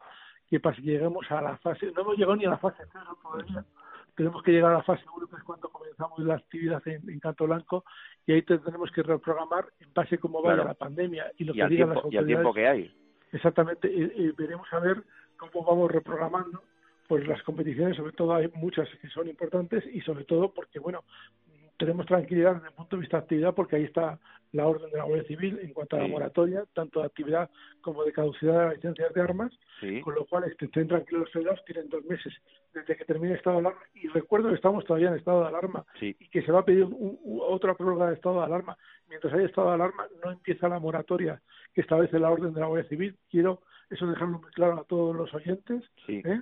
[0.48, 3.04] que para que lleguemos a la fase, no hemos llegado ni a la fase 3
[3.24, 3.66] todavía,
[4.15, 7.45] tenemos que llegar a la fase 1, que es cuando comenzamos la actividad en, Canto
[7.45, 7.84] Blanco,
[8.26, 11.67] y ahí tenemos que reprogramar en base a cómo vaya la pandemia y lo que
[11.67, 12.13] digan las autoridades.
[12.13, 12.95] Y el tiempo que hay.
[13.32, 15.04] Exactamente, y, veremos a ver
[15.38, 16.62] cómo vamos reprogramando
[17.08, 21.04] pues las competiciones, sobre todo hay muchas que son importantes y sobre todo porque, bueno,
[21.78, 24.20] tenemos tranquilidad desde el punto de vista de actividad porque ahí está
[24.54, 27.50] la orden de la Guardia Civil en cuanto a la moratoria, tanto de actividad
[27.82, 29.52] como de caducidad de las licencias de armas,
[30.04, 32.34] con lo cual estén tranquilos los federados, tienen dos meses
[32.72, 35.48] desde que termine el estado de alarma y recuerdo que estamos todavía en estado de
[35.48, 36.88] alarma y que se va a pedir
[37.26, 38.78] otra prórroga de estado de alarma.
[39.10, 41.42] Mientras haya estado de alarma no empieza la moratoria
[41.74, 43.18] que establece la orden de la Guardia Civil.
[43.30, 45.84] Quiero eso dejarlo muy claro a todos los oyentes.
[46.08, 46.42] ¿eh?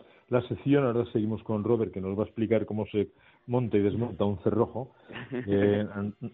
[0.31, 0.85] la sección.
[0.85, 3.09] Ahora seguimos con Robert, que nos va a explicar cómo se
[3.47, 4.91] monta y desmonta un cerrojo.
[5.47, 5.87] Eh,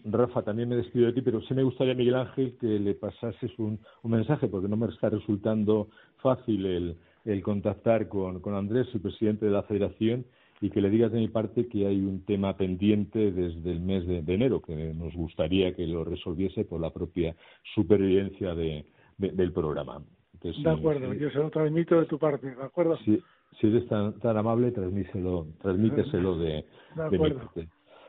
[0.04, 3.56] Rafa, también me despido de ti, pero sí me gustaría, Miguel Ángel, que le pasases
[3.58, 5.88] un, mensaje, porque no me está resultando
[6.20, 10.24] fácil el, el contactar con, con Andrés, el presidente de la federación,
[10.60, 14.06] y que le digas de mi parte que hay un tema pendiente desde el mes
[14.06, 17.36] de, enero, que nos gustaría que lo resolviese por la propia
[17.74, 18.84] supervivencia de,
[19.16, 20.02] del programa.
[20.42, 22.96] de acuerdo, yo se lo transmito de tu parte, ¿de acuerdo?
[23.04, 23.22] Sí,
[23.60, 26.64] si eres tan, amable, transmíteselo, transmíteselo de,
[27.10, 27.68] de, mi parte.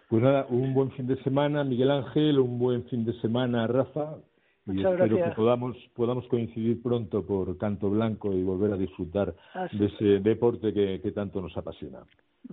[0.09, 4.17] Pues nada, un buen fin de semana, Miguel Ángel, un buen fin de semana, Rafa,
[4.65, 9.33] y espero que podamos, podamos coincidir pronto por Canto Blanco y volver a disfrutar
[9.71, 11.99] de ese deporte que, que, tanto nos apasiona.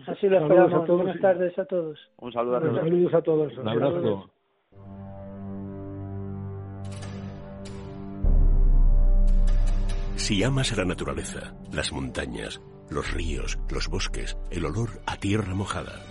[0.07, 0.89] Así lo esperamos.
[0.89, 1.99] Buenas tardes a todos.
[2.19, 2.77] Un saludo a todos.
[2.77, 3.59] Saludos a todos.
[3.59, 4.31] Un abrazo.
[10.17, 15.55] Si amas a la naturaleza, las montañas, los ríos, los bosques, el olor a tierra
[15.55, 16.03] mojada.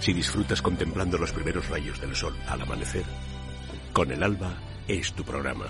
[0.00, 3.04] Si disfrutas contemplando los primeros rayos del sol al amanecer,
[3.92, 4.54] Con el Alba
[4.88, 5.66] es tu programa.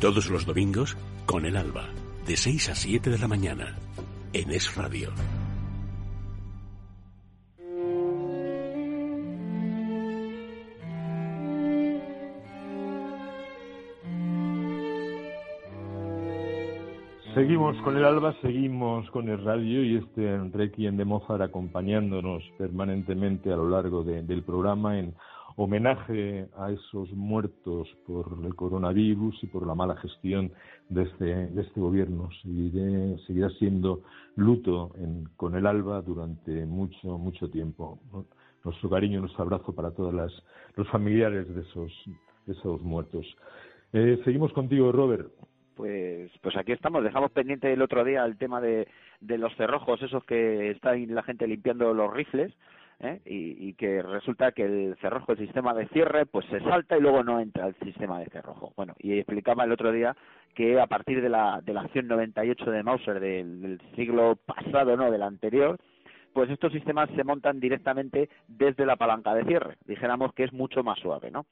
[0.00, 1.88] Todos los domingos, Con el Alba,
[2.26, 3.76] de 6 a 7 de la mañana,
[4.32, 5.12] en Es Radio.
[17.38, 23.52] Seguimos con el alba, seguimos con el radio y este Requiem de Mozart acompañándonos permanentemente
[23.52, 25.14] a lo largo del programa en
[25.54, 30.50] homenaje a esos muertos por el coronavirus y por la mala gestión
[30.88, 32.28] de este, de este gobierno.
[33.24, 34.02] seguirá siendo
[34.34, 34.90] luto
[35.36, 38.00] con el alba durante mucho, mucho tiempo.
[38.64, 40.12] Nuestro cariño, nuestro abrazo para todos
[40.74, 41.92] los familiares de esos,
[42.46, 43.24] de esos muertos.
[43.92, 45.30] Eh, seguimos contigo, Robert
[45.78, 47.04] pues pues aquí estamos.
[47.04, 48.88] Dejamos pendiente el otro día el tema de,
[49.20, 52.52] de los cerrojos esos que está la gente limpiando los rifles
[52.98, 53.20] ¿eh?
[53.24, 57.00] y, y, que resulta que el cerrojo el sistema de cierre pues se salta y
[57.00, 58.72] luego no entra el sistema de cerrojo.
[58.76, 60.16] Bueno y explicaba el otro día
[60.56, 64.96] que a partir de la de la acción 98 de Mauser del, del siglo pasado
[64.96, 65.78] no del anterior
[66.32, 69.76] pues estos sistemas se montan directamente desde la palanca de cierre.
[69.86, 71.46] Dijéramos que es mucho más suave no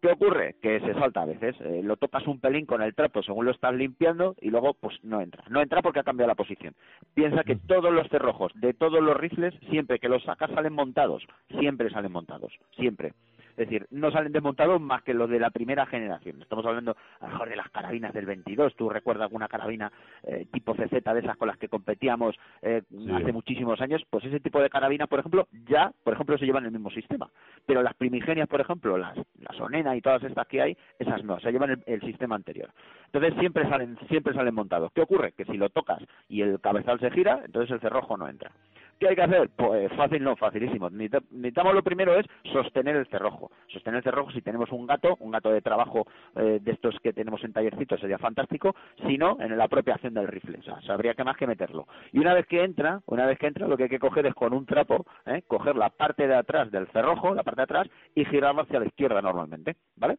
[0.00, 0.56] ¿Qué ocurre?
[0.60, 1.56] Que se salta a veces.
[1.60, 4.96] Eh, lo tocas un pelín con el trapo según lo estás limpiando y luego pues
[5.02, 5.42] no entra.
[5.48, 6.74] No entra porque ha cambiado la posición.
[7.14, 11.26] Piensa que todos los cerrojos de todos los rifles, siempre que los sacas salen montados.
[11.58, 12.52] Siempre salen montados.
[12.76, 13.14] Siempre.
[13.56, 16.42] Es decir, no salen desmontados más que los de la primera generación.
[16.42, 18.76] Estamos hablando a lo mejor de las carabinas del 22.
[18.76, 19.90] ¿Tú recuerdas alguna carabina
[20.24, 22.82] eh, tipo CZ de esas con las que competíamos eh,
[23.14, 24.02] hace muchísimos años?
[24.10, 27.30] Pues ese tipo de carabinas, por ejemplo, ya, por ejemplo, se llevan el mismo sistema.
[27.64, 31.40] Pero las primigenias, por ejemplo, las, las Onena y todas estas que hay, esas no,
[31.40, 32.70] se llevan el, sistema anterior.
[33.06, 34.92] Entonces siempre salen, siempre salen montados.
[34.92, 35.32] ¿Qué ocurre?
[35.32, 38.52] Que si lo tocas y el cabezal se gira, entonces el cerrojo no entra.
[38.98, 39.50] ¿Qué hay que hacer?
[39.54, 40.88] Pues fácil, no, facilísimo.
[40.88, 43.50] Necesitamos lo primero es sostener el cerrojo.
[43.68, 47.12] Sostener el cerrojo si tenemos un gato, un gato de trabajo eh, de estos que
[47.12, 48.74] tenemos en tallercito sería fantástico,
[49.06, 50.58] si no, en la apropiación del rifle.
[50.60, 51.86] O sea, sabría que más que meterlo.
[52.12, 54.34] Y una vez que entra, una vez que entra, lo que hay que coger es
[54.34, 55.42] con un trapo, ¿eh?
[55.46, 58.86] coger la parte de atrás del cerrojo, la parte de atrás, y girarlo hacia la
[58.86, 60.16] izquierda normalmente, ¿vale?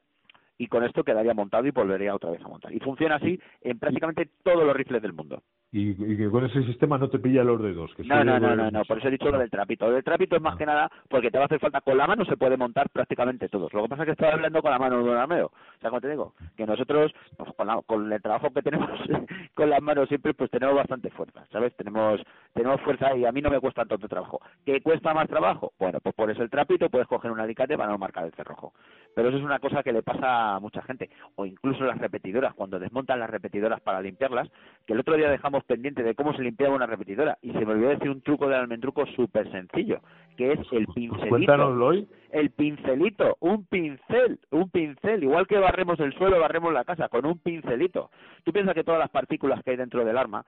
[0.59, 2.73] y con esto quedaría montado y volvería otra vez a montar.
[2.73, 5.43] Y funciona así en prácticamente todos los rifles del mundo.
[5.71, 7.93] Y, que con ese sistema no te pilla los dedos.
[7.95, 9.87] Que no, no, no, no, no, por eso he dicho lo del trapito.
[9.87, 10.57] Lo del trapito es más ah.
[10.57, 11.81] que nada porque te va a hacer falta.
[11.81, 13.73] Con la mano se puede montar prácticamente todos.
[13.73, 15.47] Lo que pasa es que estoy hablando con la mano de un armeo.
[15.47, 17.49] O sea, como te digo, que nosotros, pues,
[17.85, 18.89] con, el trabajo que tenemos
[19.55, 21.75] con las manos siempre, pues tenemos bastante fuerza, ¿sabes?
[21.75, 22.21] Tenemos
[22.53, 24.41] tenemos fuerza y a mí no me cuesta tanto trabajo.
[24.65, 25.73] ¿Qué cuesta más trabajo?
[25.77, 28.73] Bueno, pues pones el trapito, puedes coger un alicate para no marcar el cerrojo.
[29.13, 31.09] Pero eso es una cosa que le pasa a mucha gente.
[31.35, 34.49] O incluso las repetidoras, cuando desmontan las repetidoras para limpiarlas,
[34.85, 37.37] que el otro día dejamos pendiente de cómo se limpiaba una repetidora.
[37.41, 40.01] Y se me olvidó decir un truco del almendruco súper sencillo,
[40.35, 41.29] que es el pincelito.
[41.29, 42.07] Cuéntanoslo hoy.
[42.31, 45.23] El pincelito, un pincel, un pincel.
[45.23, 48.09] Igual que barremos el suelo, barremos la casa, con un pincelito.
[48.43, 50.45] Tú piensas que todas las partículas que hay dentro del arma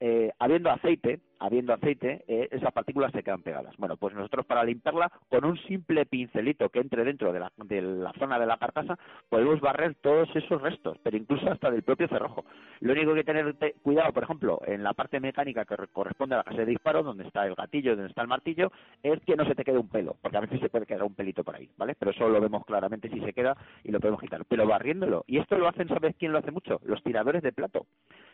[0.00, 3.76] eh, habiendo aceite, habiendo aceite, eh, esas partículas se quedan pegadas.
[3.76, 7.82] Bueno, pues nosotros para limpiarla, con un simple pincelito que entre dentro de la, de
[7.82, 8.98] la zona de la carcasa,
[9.28, 12.44] podemos barrer todos esos restos, pero incluso hasta del propio cerrojo.
[12.80, 16.44] Lo único que tener cuidado, por ejemplo, en la parte mecánica que corresponde a la
[16.44, 18.72] casa de disparo, donde está el gatillo, donde está el martillo,
[19.02, 21.14] es que no se te quede un pelo, porque a veces se puede quedar un
[21.14, 21.94] pelito por ahí, ¿vale?
[21.98, 24.44] Pero eso lo vemos claramente si se queda y lo podemos quitar.
[24.46, 26.80] Pero barriéndolo, y esto lo hacen, ¿sabes quién lo hace mucho?
[26.84, 27.86] Los tiradores de plato.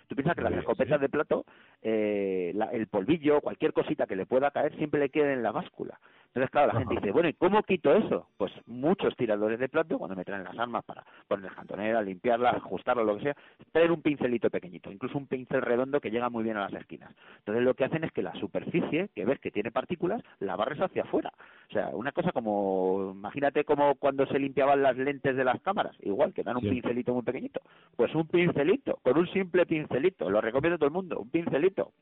[0.07, 1.45] Tú piensas que las escopetas de plato,
[1.83, 5.99] eh, el polvillo, cualquier cosita que le pueda caer, siempre le queda en la báscula.
[6.29, 8.29] Entonces, claro, la gente dice, bueno, ¿y cómo quito eso?
[8.37, 13.05] Pues muchos tiradores de plato, cuando me traen las armas para poner cantonera, limpiarla, ajustarla,
[13.05, 13.37] lo que sea,
[13.73, 17.15] traen un pincelito pequeñito, incluso un pincel redondo que llega muy bien a las esquinas.
[17.39, 20.81] Entonces, lo que hacen es que la superficie, que ves que tiene partículas, la barres
[20.81, 21.33] hacia afuera.
[21.71, 25.97] O sea, una cosa como, imagínate como cuando se limpiaban las lentes de las cámaras,
[26.01, 27.61] igual, que dan un pincelito muy pequeñito.
[27.97, 31.93] Pues un pincelito, con un simple pincelito, lo recomiendo a todo el mundo, un pincelito.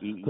[0.00, 0.24] Y,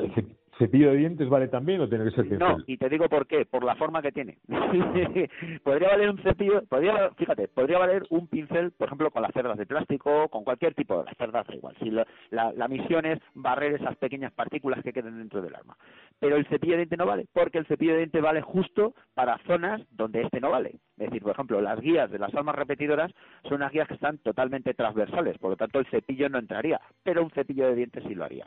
[0.60, 2.38] ¿Cepillo de dientes vale también o tiene que ser pincel?
[2.38, 4.36] No, y te digo por qué, por la forma que tiene.
[5.64, 9.56] podría valer un cepillo, podría, fíjate, podría valer un pincel, por ejemplo, con las cerdas
[9.56, 11.74] de plástico, con cualquier tipo de las cerdas, da igual.
[11.80, 15.78] Si la, la, misión es barrer esas pequeñas partículas que queden dentro del arma.
[16.18, 19.38] Pero el cepillo de diente no vale, porque el cepillo de diente vale justo para
[19.46, 20.74] zonas donde este no vale.
[20.98, 23.10] Es decir, por ejemplo, las guías de las armas repetidoras
[23.44, 27.22] son unas guías que están totalmente transversales, por lo tanto el cepillo no entraría, pero
[27.22, 28.46] un cepillo de dientes sí lo haría.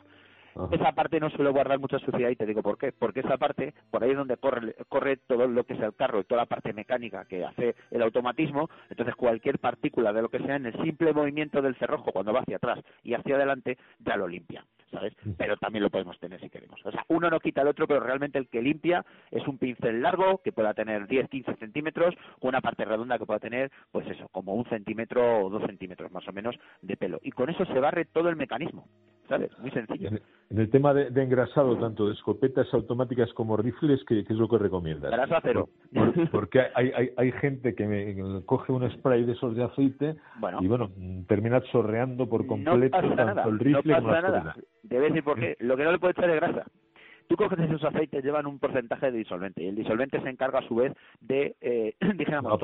[0.70, 2.92] Esa parte no suele guardar mucha suciedad y te digo por qué.
[2.92, 6.20] Porque esa parte, por ahí es donde corre, corre todo lo que es el carro
[6.20, 10.38] y toda la parte mecánica que hace el automatismo, entonces cualquier partícula de lo que
[10.38, 14.16] sea en el simple movimiento del cerrojo cuando va hacia atrás y hacia adelante ya
[14.16, 14.64] lo limpia.
[14.94, 15.12] ¿sabes?
[15.36, 16.80] Pero también lo podemos tener si queremos.
[16.84, 20.00] O sea, uno no quita el otro, pero realmente el que limpia es un pincel
[20.00, 24.06] largo que pueda tener 10, 15 centímetros, con una parte redonda que pueda tener, pues
[24.08, 27.18] eso, como un centímetro o dos centímetros más o menos de pelo.
[27.22, 28.86] Y con eso se barre todo el mecanismo.
[29.28, 29.50] ¿Sabes?
[29.58, 30.10] Muy sencillo.
[30.50, 34.58] En el tema de, engrasado, tanto de escopetas automáticas como rifles, ¿qué, es lo que
[34.58, 35.10] recomiendas?
[35.10, 35.68] Grasa cero.
[36.30, 40.16] porque hay, hay, hay gente que me coge un spray de esos de aceite
[40.60, 40.90] y, bueno,
[41.26, 44.54] termina chorreando por completo tanto el rifle como la nada.
[44.82, 45.56] Debe decir por qué.
[45.60, 46.64] Lo que no le puede echar es grasa.
[47.26, 50.68] Tú coges esos aceites, llevan un porcentaje de disolvente y el disolvente se encarga a
[50.68, 52.60] su vez de, eh, dijéramos,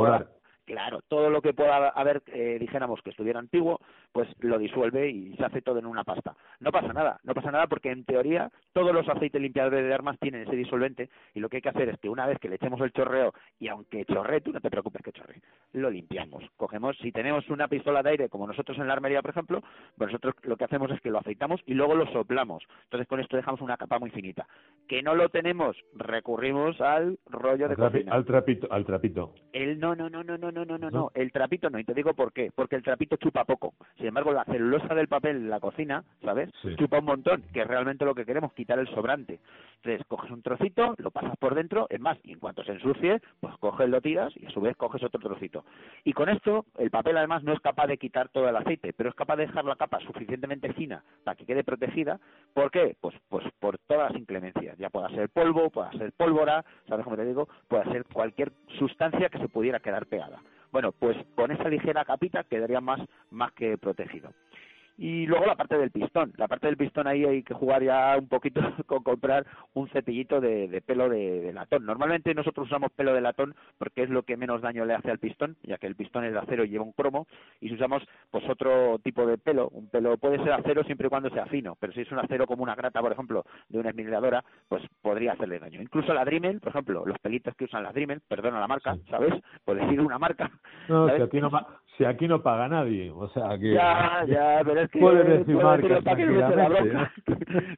[0.70, 3.80] Claro, todo lo que pueda haber, eh, dijéramos que estuviera antiguo,
[4.12, 6.36] pues lo disuelve y se hace todo en una pasta.
[6.60, 10.16] No pasa nada, no pasa nada porque en teoría todos los aceites limpiadores de armas
[10.20, 12.54] tienen ese disolvente y lo que hay que hacer es que una vez que le
[12.54, 15.42] echemos el chorreo y aunque chorree, tú no te preocupes que chorree,
[15.72, 16.44] lo limpiamos.
[16.56, 19.62] Cogemos, si tenemos una pistola de aire como nosotros en la armería, por ejemplo,
[19.98, 22.62] pues nosotros lo que hacemos es que lo aceitamos y luego lo soplamos.
[22.84, 24.46] Entonces con esto dejamos una capa muy finita.
[24.86, 29.34] Que no lo tenemos, recurrimos al rollo de al, al trapito, al trapito.
[29.52, 31.94] El no, no, no, no, no no, no, no, no, el trapito no, y te
[31.94, 33.74] digo por qué, porque el trapito chupa poco.
[33.96, 36.50] Sin embargo, la celulosa del papel en la cocina, ¿sabes?
[36.76, 39.40] Chupa un montón, que es realmente lo que queremos, quitar el sobrante.
[39.76, 43.20] Entonces, coges un trocito, lo pasas por dentro, es más, y en cuanto se ensucie,
[43.40, 45.64] pues coges, lo tiras y a su vez coges otro trocito.
[46.04, 49.08] Y con esto, el papel además no es capaz de quitar todo el aceite, pero
[49.10, 52.20] es capaz de dejar la capa suficientemente fina para que quede protegida.
[52.52, 52.96] ¿Por qué?
[53.00, 54.76] Pues, pues por todas las inclemencias.
[54.78, 57.48] Ya pueda ser polvo, pueda ser pólvora, ¿sabes cómo te digo?
[57.68, 60.40] Puede ser cualquier sustancia que se pudiera quedar pegada.
[60.72, 63.00] Bueno, pues con esa ligera capita quedaría más,
[63.30, 64.32] más que protegido.
[65.02, 66.34] Y luego la parte del pistón.
[66.36, 70.42] La parte del pistón ahí hay que jugar ya un poquito con comprar un cepillito
[70.42, 71.86] de, pelo de, latón.
[71.86, 75.18] Normalmente nosotros usamos pelo de latón porque es lo que menos daño le hace al
[75.18, 77.26] pistón, ya que el pistón es de acero y lleva un cromo.
[77.62, 81.10] Y si usamos pues otro tipo de pelo, un pelo puede ser acero siempre y
[81.10, 83.88] cuando sea fino, pero si es un acero como una grata, por ejemplo, de una
[83.88, 85.80] esmiladora, pues podría hacerle daño.
[85.80, 89.32] Incluso la Dremel, por ejemplo, los pelitos que usan las Dremel, perdona la marca, ¿sabes?
[89.64, 90.50] Por decir una marca.
[90.88, 91.50] No, si aquí no,
[92.00, 93.74] si aquí no paga nadie, o sea que...
[93.74, 95.00] Ya, ya, pero es que...
[95.04, 96.02] decir marcas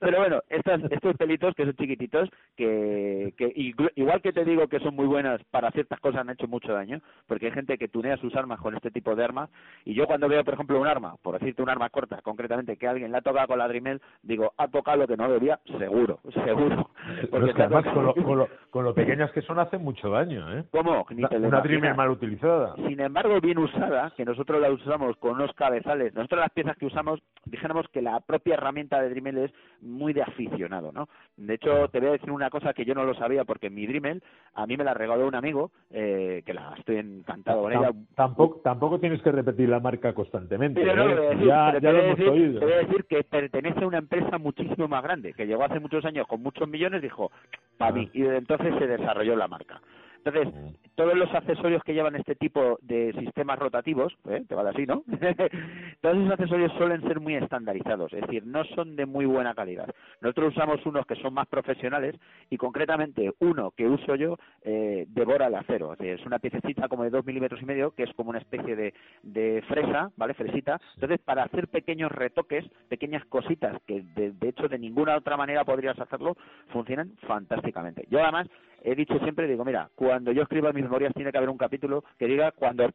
[0.00, 3.52] Pero bueno, estos, estos pelitos que son chiquititos, que, que
[3.96, 7.00] igual que te digo que son muy buenas para ciertas cosas han hecho mucho daño,
[7.26, 9.50] porque hay gente que tunea sus armas con este tipo de armas,
[9.84, 12.86] y yo cuando veo, por ejemplo, un arma, por decirte un arma corta, concretamente, que
[12.86, 16.20] alguien la ha tocado con la Dremel, digo, ha tocado lo que no debía, seguro,
[16.44, 16.90] seguro.
[17.28, 20.64] Porque además con lo, con, lo, con lo pequeñas que son hacen mucho daño, ¿eh?
[20.70, 21.04] ¿Cómo?
[21.10, 22.76] una Dremel mal utilizada.
[22.76, 26.14] Sin embargo, bien usada, que nosotros la usamos con unos cabezales.
[26.14, 30.22] Nosotros las piezas que usamos, dijéramos que la propia herramienta de Dremel es muy de
[30.22, 31.08] aficionado, ¿no?
[31.36, 33.86] De hecho, te voy a decir una cosa que yo no lo sabía porque mi
[33.86, 34.22] Dremel
[34.54, 37.90] a mí me la regaló un amigo eh, que la estoy encantado con ella.
[38.14, 40.80] Tampoco, tampoco tienes que repetir la marca constantemente.
[40.80, 41.38] Pero ¿eh?
[41.46, 42.60] ya, ya lo hemos decir, oído.
[42.60, 45.80] Te voy a decir que pertenece a una empresa muchísimo más grande que llegó hace
[45.80, 47.30] muchos años con muchos millones dijo
[47.78, 49.80] para mí y desde entonces se desarrolló la marca.
[50.24, 54.44] Entonces, todos los accesorios que llevan este tipo de sistemas rotativos, ¿eh?
[54.46, 55.02] te va así, ¿no?
[56.00, 59.92] todos esos accesorios suelen ser muy estandarizados, es decir, no son de muy buena calidad.
[60.20, 62.14] Nosotros usamos unos que son más profesionales
[62.50, 67.10] y concretamente uno que uso yo eh, devora el acero, es, una piececita como de
[67.10, 70.34] dos milímetros y medio que es como una especie de, de fresa, ¿vale?
[70.34, 70.80] Fresita.
[70.94, 75.64] Entonces, para hacer pequeños retoques, pequeñas cositas que de, de hecho de ninguna otra manera
[75.64, 76.36] podrías hacerlo,
[76.72, 78.06] funcionan fantásticamente.
[78.08, 78.48] Yo además
[78.84, 82.04] he dicho siempre, digo, mira, cuando yo escriba mis memorias tiene que haber un capítulo
[82.18, 82.90] que diga cuando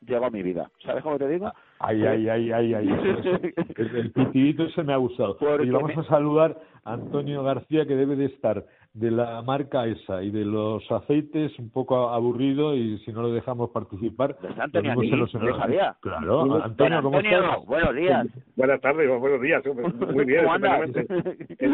[0.00, 0.70] llegó a mi vida.
[0.84, 1.50] ¿Sabes cómo te digo?
[1.78, 2.88] Ay, ay, ay, ay, ay.
[3.76, 5.36] el, pitidito ese me ha gustado.
[5.62, 8.64] y vamos a saludar a Antonio García, que debe de estar
[8.94, 13.32] de la marca esa y de los aceites un poco aburrido y si no lo
[13.32, 15.96] dejamos participar pues Antonio aquí, no lo sabía.
[16.00, 17.64] Claro Antonio ¿cómo estás?
[17.66, 18.26] buenos días.
[18.54, 19.64] Buenas tardes buenos días
[20.14, 20.46] muy bien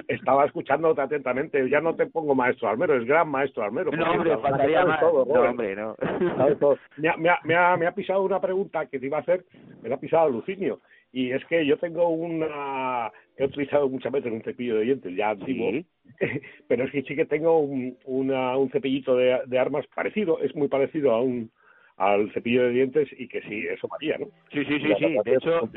[0.08, 1.68] estaba escuchándote atentamente.
[1.68, 5.02] Ya no te pongo maestro Almero es gran maestro Almero no hombre faltaría más.
[5.02, 5.94] no hombre no.
[6.96, 9.20] Me ha, me, ha, me, ha, me ha pisado una pregunta que te iba a
[9.20, 9.44] hacer
[9.82, 10.80] me la ha pisado Lucinio
[11.12, 15.30] y es que yo tengo una he utilizado muchas veces un cepillo de dientes ya
[15.30, 15.72] antiguo
[16.68, 20.54] pero es que sí que tengo un, una, un cepillito de, de armas parecido es
[20.54, 21.50] muy parecido a un
[21.96, 25.16] al cepillo de dientes y que sí eso varía no sí sí sí sí.
[25.24, 25.68] De hecho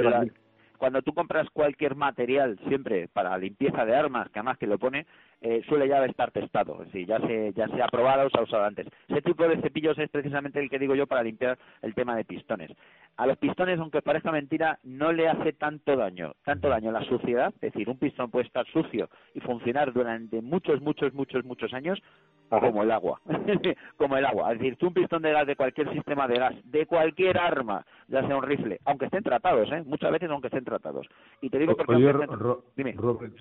[0.83, 5.05] cuando tú compras cualquier material siempre para limpieza de armas, que además que lo pone,
[5.43, 8.39] eh, suele ya estar testado, es decir, ya se, ya se ha probado o se
[8.39, 8.87] ha usado antes.
[9.09, 12.23] Ese tipo de cepillos es precisamente el que digo yo para limpiar el tema de
[12.23, 12.71] pistones.
[13.17, 17.53] A los pistones, aunque parezca mentira, no le hace tanto daño, tanto daño la suciedad,
[17.55, 22.01] es decir, un pistón puede estar sucio y funcionar durante muchos, muchos, muchos, muchos años
[22.59, 23.19] como el agua,
[23.97, 24.53] como el agua.
[24.53, 27.85] Es decir, tú un pistón de gas de cualquier sistema de gas, de cualquier arma,
[28.07, 29.83] ya sea un rifle, aunque estén tratados, ¿eh?
[29.85, 31.07] muchas veces aunque estén tratados.
[31.41, 31.93] Y te digo porque...
[32.75, 32.95] Dime.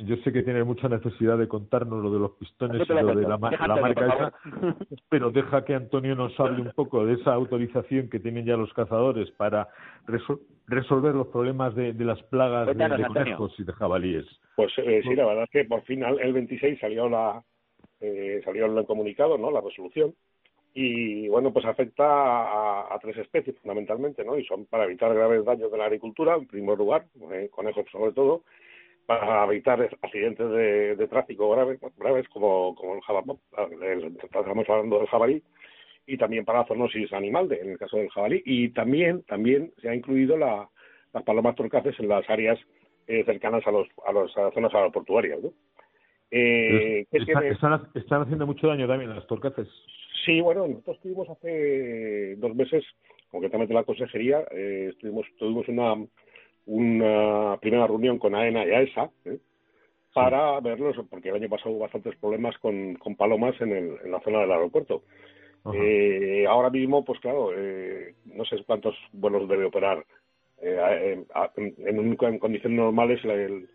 [0.05, 3.28] yo sé que tienes mucha necesidad de contarnos lo de los pistones y lo de
[3.28, 4.32] la, marca esa,
[5.09, 8.72] pero deja que Antonio nos hable un poco de esa autorización que tienen ya los
[8.72, 9.68] cazadores para
[10.07, 14.26] resolver los problemas de, las plagas de, de conejos y de jabalíes.
[14.57, 17.43] Pues eh, sí, la verdad es que por fin el 26 salió la
[18.01, 19.51] eh, salió el comunicado, ¿no?
[19.51, 20.14] La resolución
[20.74, 22.05] y bueno, pues afecta
[22.95, 24.38] a, tres especies fundamentalmente, ¿no?
[24.38, 28.12] Y son para evitar graves daños de la agricultura, en primer lugar, eh, conejos sobre
[28.12, 28.45] todo,
[29.07, 33.38] para evitar accidentes de, tráfico graves, graves como, como el jabalí,
[34.22, 35.42] estamos hablando del jabalí,
[36.07, 39.94] y también para zoonosis animal, en el caso del jabalí, y también también se ha
[39.94, 40.68] incluido la,
[41.12, 42.59] las palomas torcaces en las áreas
[43.07, 45.53] eh, cercanas a, los, a, los, a las zonas aeroportuarias, ¿no?
[46.34, 49.68] Eh, están, están, haciendo mucho daño también las torcaces.
[50.24, 52.84] Sí, bueno, nosotros estuvimos hace dos meses,
[53.30, 55.94] concretamente la consejería, eh, estuvimos, tuvimos una,
[56.66, 59.38] una primera reunión con AENA y AESA ¿eh?
[60.14, 64.10] para verlos, porque el año pasado hubo bastantes problemas con, con palomas en, el, en
[64.10, 65.02] la zona del aeropuerto.
[65.74, 70.04] Eh, ahora mismo, pues claro, eh, no sé cuántos vuelos debe operar.
[70.60, 71.24] Eh,
[71.56, 73.68] en, condiciones normales, el,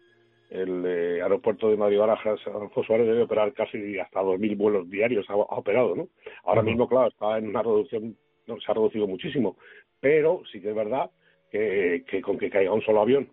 [0.50, 5.26] el eh, aeropuerto de Madrid Barajas, Alfonso Suárez, debe operar casi hasta 2.000 vuelos diarios,
[5.30, 6.08] ha, operado, ¿no?
[6.44, 8.16] Ahora mismo, claro, está en una reducción,
[8.48, 9.58] no, se ha reducido muchísimo,
[10.00, 11.10] pero sí que es verdad
[11.52, 13.30] que, que con que caiga un solo avión,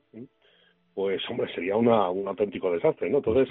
[0.94, 3.18] pues hombre, sería una, un auténtico desastre, ¿no?
[3.18, 3.48] Entonces,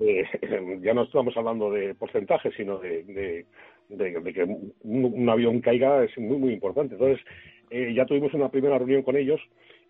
[0.00, 0.24] eh,
[0.82, 3.46] ya no estamos hablando de porcentaje, sino de, de,
[3.90, 4.44] de, que
[4.82, 6.94] un, avión caiga es muy, muy importante.
[6.94, 7.24] Entonces,
[7.70, 9.40] eh, ya tuvimos una primera reunión con ellos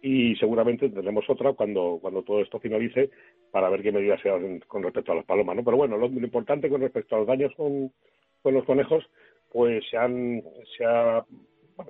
[0.03, 3.11] y seguramente tendremos otra cuando, cuando todo esto finalice
[3.53, 5.65] para ver qué medidas se hacen con respecto a las palomas, ¿no?
[5.65, 7.93] Pero bueno, lo, importante con respecto a los daños con,
[8.43, 9.05] con los conejos,
[9.53, 10.43] pues se han,
[10.77, 11.25] se ha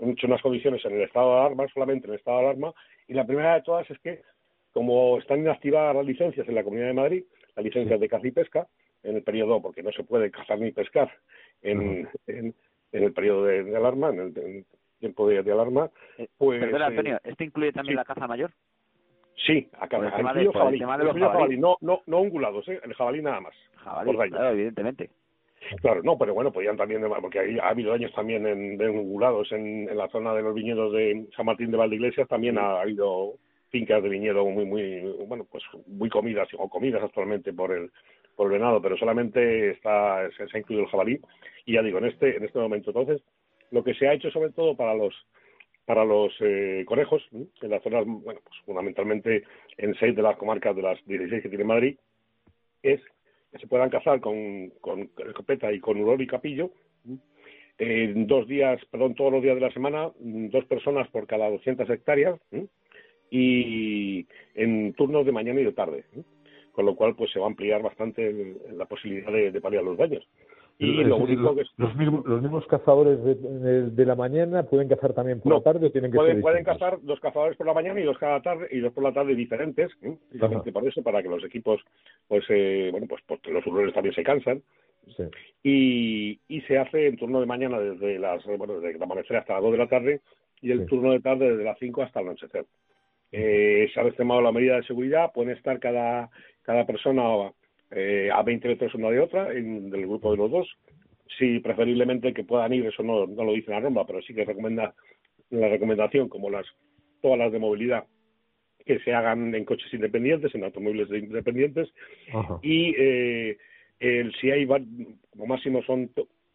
[0.06, 2.72] hecho unas condiciones en el estado de alarma, solamente en el estado de alarma,
[3.08, 4.22] y la primera de todas es que
[4.72, 7.24] como están inactivadas las licencias en la Comunidad de Madrid,
[7.54, 8.66] las licencias de caza y pesca,
[9.02, 11.10] en el periodo, porque no se puede cazar ni pescar
[11.62, 12.54] en, en,
[12.92, 14.64] el periodo de, alarma, en el,
[14.98, 16.60] tiempo de, alarma, eh, pues...
[16.60, 18.50] Perdona, Antonio, ¿este incluye también la caza mayor?
[19.46, 21.56] Sí, acá, el de, jabalí, el tema de los jabalí.
[21.56, 22.80] No, no, no ungulados, ¿eh?
[22.82, 23.54] el jabalí nada más.
[23.76, 25.10] Jabalí, claro, evidentemente.
[25.80, 30.08] Claro, no, pero bueno, podían también, porque ha habido daños también en, en, en la
[30.08, 33.34] zona de los viñedos de San Martín de Valdeiglesias, también ha habido
[33.70, 37.90] fincas de viñedo muy, muy, bueno, pues muy comidas o comidas actualmente por el,
[38.34, 41.20] por el venado, pero solamente está, se, ha incluido el jabalí.
[41.64, 43.22] Y ya digo, en este, en este momento, entonces,
[43.70, 45.14] lo que se ha hecho sobre todo para los,
[45.84, 49.44] para los eh, conejos, en las zonas, bueno, pues fundamentalmente
[49.78, 51.98] en seis de las comarcas de las 16 que tiene Madrid,
[52.82, 53.00] es
[53.58, 56.70] se puedan cazar con, con escopeta y con hurón y capillo,
[57.78, 61.88] en dos días, perdón, todos los días de la semana, dos personas por cada 200
[61.90, 62.40] hectáreas,
[63.30, 66.04] y en turnos de mañana y de tarde,
[66.72, 70.26] con lo cual pues se va a ampliar bastante la posibilidad de, paliar los daños.
[70.78, 75.40] Y lo único que los, mismos, los mismos cazadores de, la mañana pueden cazar también
[75.40, 78.04] por la tarde o tienen que pueden, pueden cazar dos cazadores por la mañana y
[78.04, 80.18] dos cada tarde y dos por la tarde diferentes ¿eh?
[80.72, 81.80] por eso para que los equipos
[82.28, 84.62] pues eh, bueno pues porque los urbanos también se cansan.
[85.62, 89.54] Y, y se hace en turno de mañana desde las bueno desde el amanecer hasta
[89.54, 90.20] las dos de la tarde
[90.60, 92.66] y el turno de tarde desde las cinco hasta el anochecer.
[93.32, 96.30] Eh, se ha extremado la medida de seguridad, pueden estar cada,
[96.62, 97.52] cada persona
[97.90, 100.68] eh, a 20 metros una de otra, en, del grupo de los dos.
[101.38, 104.44] Si preferiblemente que puedan ir, eso no, no lo dice la norma, pero sí que
[104.44, 104.94] recomienda
[105.50, 106.66] la recomendación, como las
[107.20, 108.04] todas las de movilidad,
[108.84, 111.88] que se hagan en coches independientes, en automóviles independientes.
[112.62, 113.58] Y eh,
[113.98, 116.10] el, si hay, como máximo son,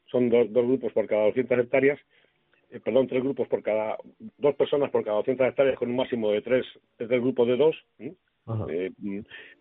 [0.05, 1.99] son dos, dos grupos por cada 200 hectáreas,
[2.71, 3.97] eh, perdón, tres grupos por cada,
[4.37, 6.65] dos personas por cada 200 hectáreas con un máximo de tres,
[6.97, 7.75] es del grupo de dos,
[8.69, 8.91] eh,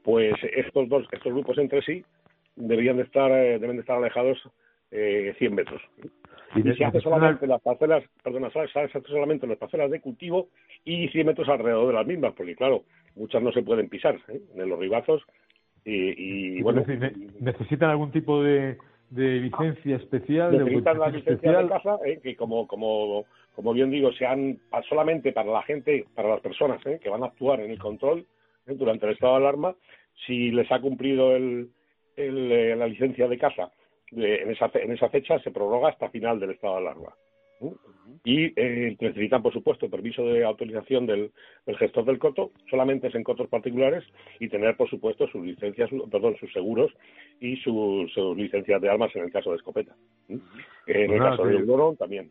[0.02, 2.04] pues estos dos, estos grupos entre sí
[2.56, 4.38] deberían de estar, eh, deben de estar alejados
[4.90, 5.82] eh, 100 metros.
[6.54, 10.48] Y, se hace solamente las parcelas, perdona, se hace solamente las parcelas de cultivo
[10.84, 12.82] y 100 metros alrededor de las mismas, porque claro,
[13.14, 15.22] muchas no se pueden pisar en los ribazos
[15.84, 16.84] y, y bueno.
[17.38, 18.78] ¿Necesitan algún tipo de,
[19.10, 23.24] de licencia especial, necesitan de la licencia de casa, eh, que como, como,
[23.54, 24.58] como bien digo, sean
[24.88, 28.20] solamente para la gente, para las personas eh, que van a actuar en el control
[28.20, 28.24] eh,
[28.76, 29.76] durante el estado de alarma,
[30.26, 31.70] si les ha cumplido el,
[32.16, 33.72] el la licencia de casa
[34.12, 37.14] en, esa, en esa fecha, se prorroga hasta final del estado de alarma.
[38.24, 41.30] Y eh, necesitan, por supuesto, permiso de autorización del,
[41.66, 44.02] del, gestor del coto, solamente es en cotos particulares,
[44.38, 46.90] y tener, por supuesto, sus licencias, perdón, sus seguros
[47.38, 49.94] y sus, licencias de armas en el caso de escopeta.
[50.28, 50.40] En
[50.86, 52.30] el pues caso del Dorón también.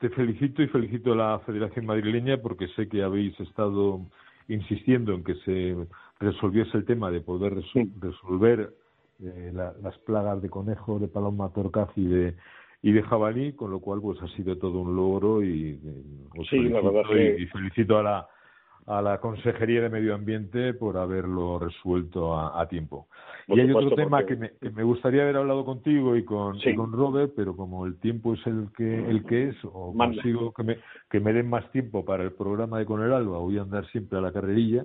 [0.00, 4.00] Te felicito y felicito a la Federación Madrileña porque sé que habéis estado
[4.48, 5.76] insistiendo en que se
[6.20, 7.54] resolviese el tema de poder
[8.00, 8.70] resolver
[9.22, 12.34] eh, las plagas de conejo, de paloma torcaz y de
[12.80, 15.80] y de jabalí, con lo cual pues ha sido todo un logro y,
[16.48, 18.28] sí, felicito, y, felicito a la
[18.86, 23.06] a la Consejería de Medio Ambiente por haberlo resuelto a, tiempo.
[23.48, 27.32] Y hay otro tema que, me, me, gustaría haber hablado contigo y con, con Robert,
[27.34, 30.78] pero como el tiempo es el que el que es, o consigo que me,
[31.10, 33.86] que me den más tiempo para el programa de Con el Alba, voy a andar
[33.90, 34.84] siempre a la carrerilla,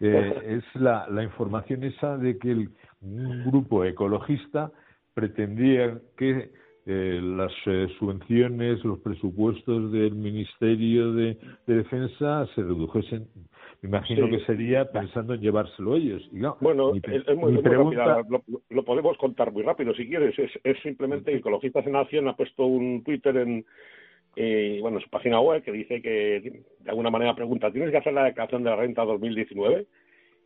[0.00, 0.34] eh,
[0.74, 2.70] es la, la información esa de que el,
[3.00, 4.72] un grupo ecologista
[5.14, 6.50] pretendía que
[6.86, 13.26] eh, las eh, subvenciones, los presupuestos del Ministerio de, Defensa se redujesen.
[13.84, 16.22] Imagino que sería pensando en llevárselo ellos.
[16.60, 18.22] bueno, es, muy, pregunta...
[18.70, 20.38] lo, podemos contar muy rápido si quieres.
[20.38, 23.66] Es, es simplemente que Ecologistas en Acción ha puesto un Twitter en,
[24.36, 28.14] eh, bueno, su página web que dice que de alguna manera pregunta, ¿tienes que hacer
[28.14, 29.86] la declaración de la renta 2019?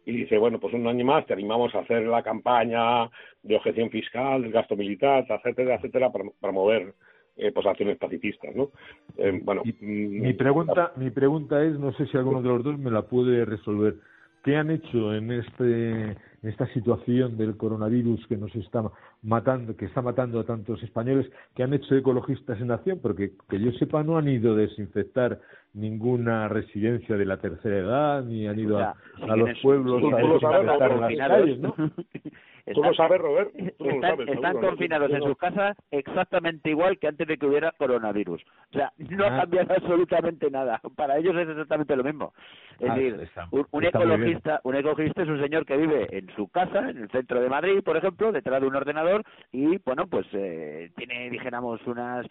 [0.09, 3.11] y dice, bueno, pues un año más te animamos a hacer la campaña
[3.43, 6.95] de objeción fiscal, del gasto militar, etcétera, etcétera, para promover
[7.39, 8.71] eh, pues acciones pacifistas, ¿no?
[9.17, 12.79] Eh, bueno, mm, mi pregunta, mi pregunta es, no sé si alguno de los dos
[12.79, 13.95] me la puede resolver.
[14.43, 18.83] ¿Qué han hecho en este en esta situación del coronavirus que nos está
[19.23, 23.01] matando, que está matando a tantos españoles, ¿qué han hecho ecologistas en acción?
[23.03, 25.41] Porque que yo sepa no han ido a desinfectar
[25.75, 28.95] ninguna residencia de la tercera edad, ni han ido a,
[29.37, 31.75] los pueblos a desinfectar las calles, ¿no?
[32.75, 33.51] Tú lo sabes, Robert.
[33.55, 38.43] están, confinados en sus casas exactamente igual que antes de que hubiera coronavirus.
[38.43, 39.41] O sea, no ha ah.
[39.41, 40.81] cambiado absolutamente nada.
[40.97, 42.33] Para ellos es exactamente lo mismo.
[42.79, 46.91] Es ah, decir, un, ecologista, un ecologista es un señor que vive en su casa,
[46.91, 50.91] en el centro de Madrid, por ejemplo, detrás de un ordenador y, bueno, pues eh,
[50.97, 52.27] tiene, dijéramos, unas,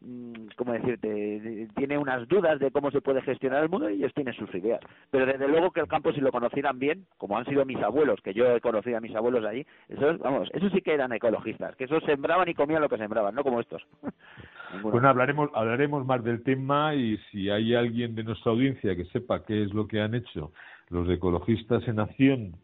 [0.00, 1.68] mm, ¿cómo decirte?
[1.76, 4.80] Tiene unas dudas de cómo se puede gestionar el mundo y ellos tienen sus ideas.
[5.10, 8.20] Pero desde luego que el campo, si lo conocieran bien, como han sido mis abuelos,
[8.22, 11.76] que yo he conocido a mis abuelos allí, esos, vamos, esos sí que eran ecologistas,
[11.76, 13.86] que esos sembraban y comían lo que sembraban, no como estos.
[14.82, 19.44] bueno, hablaremos, hablaremos más del tema y si hay alguien de nuestra audiencia que sepa
[19.44, 20.52] qué es lo que han hecho
[20.88, 22.56] los ecologistas en acción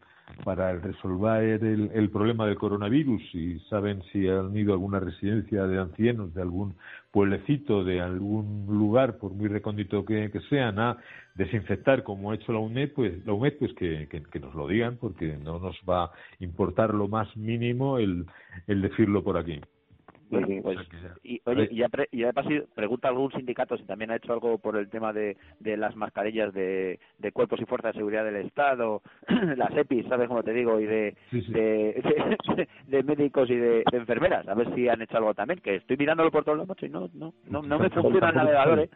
[0.43, 5.65] para resolver el, el, problema del coronavirus y saben si han ido a alguna residencia
[5.65, 6.75] de ancianos de algún
[7.11, 10.97] pueblecito, de algún lugar, por muy recóndito que, que sean, a
[11.35, 14.07] desinfectar como ha hecho la UNED, pues la UNED pues que,
[14.41, 18.25] nos lo digan porque no nos va a importar lo más mínimo el
[18.67, 19.61] decirlo por aquí.
[20.61, 20.79] Pues,
[21.23, 24.57] y, oye, y ya, ya de paso pregunta algún sindicato si también ha hecho algo
[24.57, 28.37] por el tema de, de las mascarillas de, de cuerpos y fuerzas de seguridad del
[28.37, 29.01] Estado,
[29.57, 30.79] las EPIs, ¿sabes cómo te digo?
[30.79, 35.59] Y de, de, de, médicos y de, enfermeras, a ver si han hecho algo también,
[35.59, 38.79] que estoy mirándolo por todos lados y no, no, no, no me funciona el navegador,
[38.79, 38.89] ¿eh?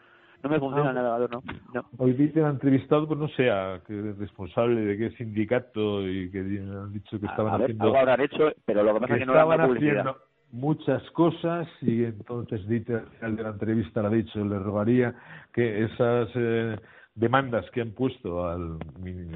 [0.43, 1.43] no me funciona el navegador, no.
[1.73, 1.85] no.
[1.97, 6.39] Hoy dice han entrevistado, pues no sé, a qué responsable de qué sindicato y que
[6.39, 7.85] han dicho que estaban haciendo.
[7.85, 10.17] Algo habrán hecho, pero lo que pasa es que no estaban haciendo
[10.51, 15.13] muchas cosas y entonces Dieter al final de la entrevista le ha dicho, le rogaría
[15.53, 16.77] que esas eh,
[17.15, 18.77] demandas que han puesto al,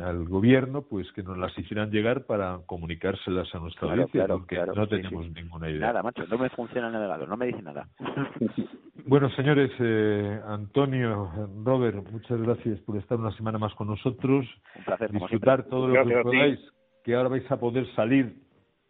[0.03, 4.87] al gobierno pues que nos las hicieran llegar para comunicárselas a nuestra audiencia porque no
[4.87, 5.87] tenemos ninguna idea.
[5.87, 7.87] Nada, macho, no me funciona el navegador, no me dice nada.
[9.05, 11.31] bueno, señores, eh, Antonio,
[11.63, 14.45] Robert, muchas gracias por estar una semana más con nosotros.
[14.77, 16.59] Un placer, Disfrutar todo lo que podáis,
[17.03, 18.35] que ahora vais a poder salir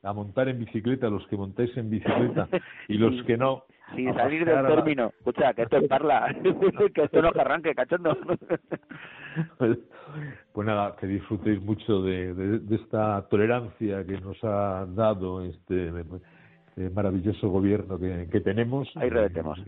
[0.03, 2.47] a montar en bicicleta, los que montáis en bicicleta
[2.87, 3.63] y los que no.
[3.95, 5.11] Sin salir del término.
[5.19, 6.33] Escucha, que esto es parla,
[6.93, 8.17] que esto no que arranque, cachondo.
[9.57, 9.77] Pues,
[10.53, 15.89] pues, nada, que disfrutéis mucho de, de, esta tolerancia que nos ha dado este
[16.77, 18.89] eh, maravilloso gobierno que, que tenemos.
[18.95, 19.59] Ahí revetemos.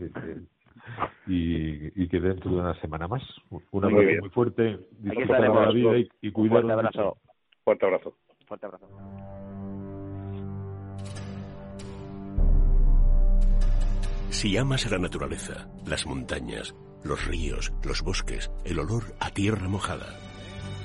[1.26, 3.22] y, y, que dentro de una semana más.
[3.70, 7.16] Un abrazo muy, fuerte, disfrutar la vida y, y Fuerte abrazo.
[7.62, 8.16] Fuerte abrazo.
[8.46, 8.86] Fuerte abrazo.
[14.34, 16.74] Si amas a la naturaleza, las montañas,
[17.04, 20.18] los ríos, los bosques, el olor a tierra mojada,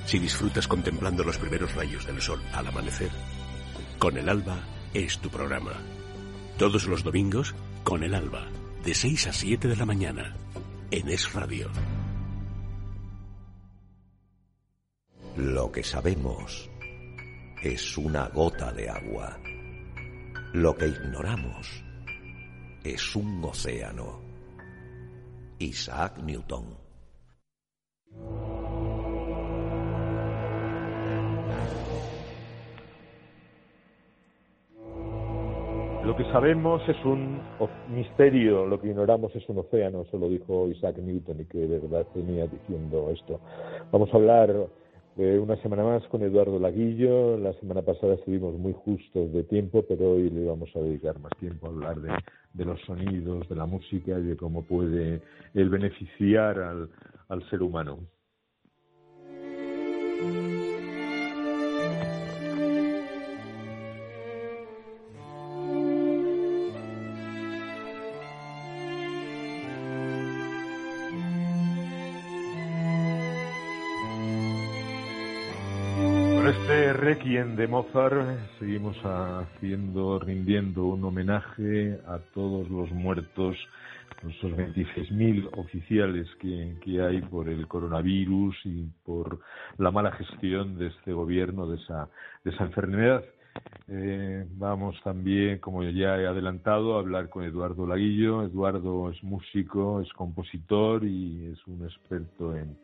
[0.06, 3.10] si disfrutas contemplando los primeros rayos del sol al amanecer,
[3.98, 4.60] Con el Alba
[4.94, 5.72] es tu programa.
[6.58, 8.46] Todos los domingos, Con el Alba,
[8.84, 10.36] de 6 a 7 de la mañana,
[10.92, 11.70] en Es Radio.
[15.36, 16.70] Lo que sabemos
[17.64, 19.40] es una gota de agua.
[20.52, 21.89] Lo que ignoramos
[22.84, 24.20] es un océano.
[25.58, 26.64] Isaac Newton.
[36.04, 37.40] Lo que sabemos es un
[37.94, 41.78] misterio, lo que ignoramos es un océano, eso lo dijo Isaac Newton y que de
[41.78, 43.38] verdad tenía diciendo esto.
[43.92, 44.50] Vamos a hablar
[45.16, 47.36] una semana más con Eduardo Laguillo.
[47.36, 51.32] La semana pasada estuvimos muy justos de tiempo, pero hoy le vamos a dedicar más
[51.38, 52.12] tiempo a hablar de,
[52.54, 55.20] de los sonidos, de la música y de cómo puede
[55.54, 56.90] el beneficiar al,
[57.28, 57.98] al ser humano.
[77.20, 83.58] Requiem de Mozart seguimos haciendo, rindiendo un homenaje a todos los muertos,
[84.26, 89.38] esos 26.000 oficiales que, que, hay por el coronavirus y por
[89.76, 92.08] la mala gestión de este gobierno de esa,
[92.42, 93.22] de esa enfermedad.
[93.88, 98.44] Eh, vamos también, como ya he adelantado, a hablar con Eduardo Laguillo.
[98.44, 102.78] Eduardo es músico, es compositor y es un experto en,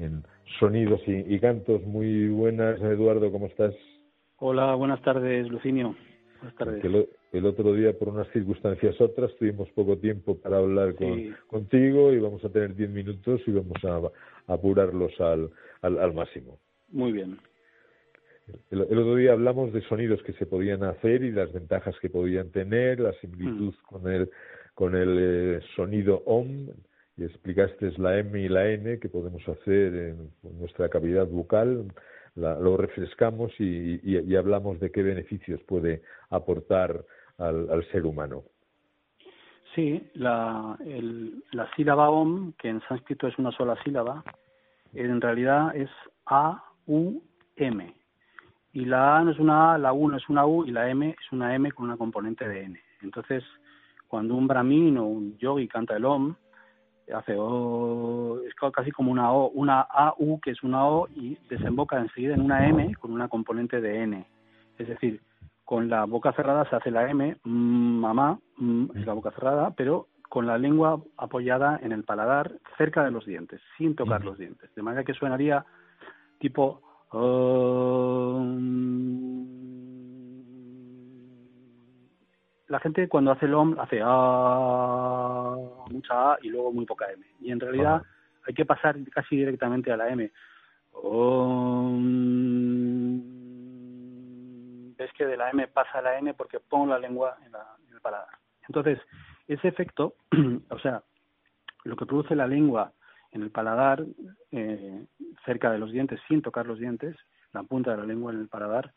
[0.00, 0.24] en
[0.58, 1.82] sonidos y, cantos.
[1.84, 3.74] Muy buenas, Eduardo, ¿cómo estás?
[4.38, 5.94] Hola, buenas tardes, Lucinio.
[6.38, 6.84] Buenas tardes.
[7.32, 12.18] El, otro día, por unas circunstancias otras, tuvimos poco tiempo para hablar con, contigo y
[12.18, 15.50] vamos a tener diez minutos y vamos a, apurarlos al,
[15.82, 16.58] al, máximo.
[16.88, 17.38] Muy bien.
[18.70, 22.50] El, otro día hablamos de sonidos que se podían hacer y las ventajas que podían
[22.50, 23.86] tener, la similitud mm.
[23.86, 24.30] con el
[24.74, 26.68] con el eh, sonido OM,
[27.20, 31.92] y explicaste la M y la N que podemos hacer en nuestra cavidad bucal,
[32.34, 37.04] lo refrescamos y, hablamos de qué beneficios puede aportar
[37.36, 38.44] al, ser humano.
[39.74, 40.78] Sí, la,
[41.52, 44.24] la sílaba OM, que en sánscrito es una sola sílaba,
[44.94, 45.90] en realidad es
[46.24, 47.22] A, U,
[47.56, 47.94] M.
[48.72, 50.88] Y la A no es una A, la U no es una U y la
[50.88, 52.80] M es una M con una componente de N.
[53.02, 53.44] Entonces,
[54.08, 56.34] cuando un brahmin o un yogi canta el OM,
[57.12, 61.98] hace O, es casi como una O, una AU que es una O y desemboca
[61.98, 64.26] enseguida en una M con una componente de N.
[64.78, 65.20] Es decir,
[65.64, 69.70] con la boca cerrada se hace la M, mm, mamá, mm, es la boca cerrada,
[69.76, 74.38] pero con la lengua apoyada en el paladar cerca de los dientes, sin tocar los
[74.38, 74.74] dientes.
[74.74, 75.64] De manera que suenaría
[76.38, 76.82] tipo...
[82.70, 85.56] la gente cuando hace el OM hace A,
[85.90, 87.26] mucha A y luego muy poca M.
[87.40, 88.00] Y en realidad
[88.46, 90.30] hay que pasar casi directamente a la M.
[94.96, 97.52] ves que de la M pasa a la N porque pongo la lengua en,
[97.92, 98.38] el paladar.
[98.68, 99.00] Entonces,
[99.48, 100.14] ese efecto,
[100.70, 101.02] o sea,
[101.82, 102.92] lo que produce la lengua
[103.32, 104.04] en el paladar,
[104.52, 105.06] eh,
[105.44, 107.16] cerca de los dientes, sin tocar los dientes,
[107.52, 108.92] la punta de la lengua en el paladar,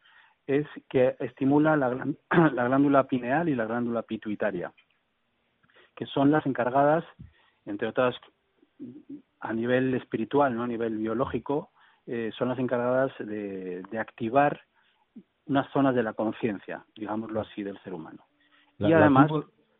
[0.47, 1.89] es que estimula la,
[2.53, 4.73] la glándula pineal y la glándula pituitaria,
[5.95, 7.05] que son las encargadas,
[7.65, 8.15] entre otras,
[9.39, 11.71] a nivel espiritual, no a nivel biológico,
[12.05, 14.59] eh, son las encargadas de, de, activar
[15.45, 18.23] unas zonas de la conciencia, digámoslo así, del ser humano.
[18.79, 19.31] y además...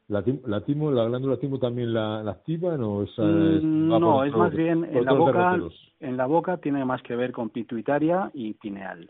[0.10, 4.34] La, la, timo, la glándula timo también la, la activan o esa mm, no es
[4.34, 5.58] más bien en la boca
[6.02, 9.10] en la boca tiene más que ver con pituitaria y pineal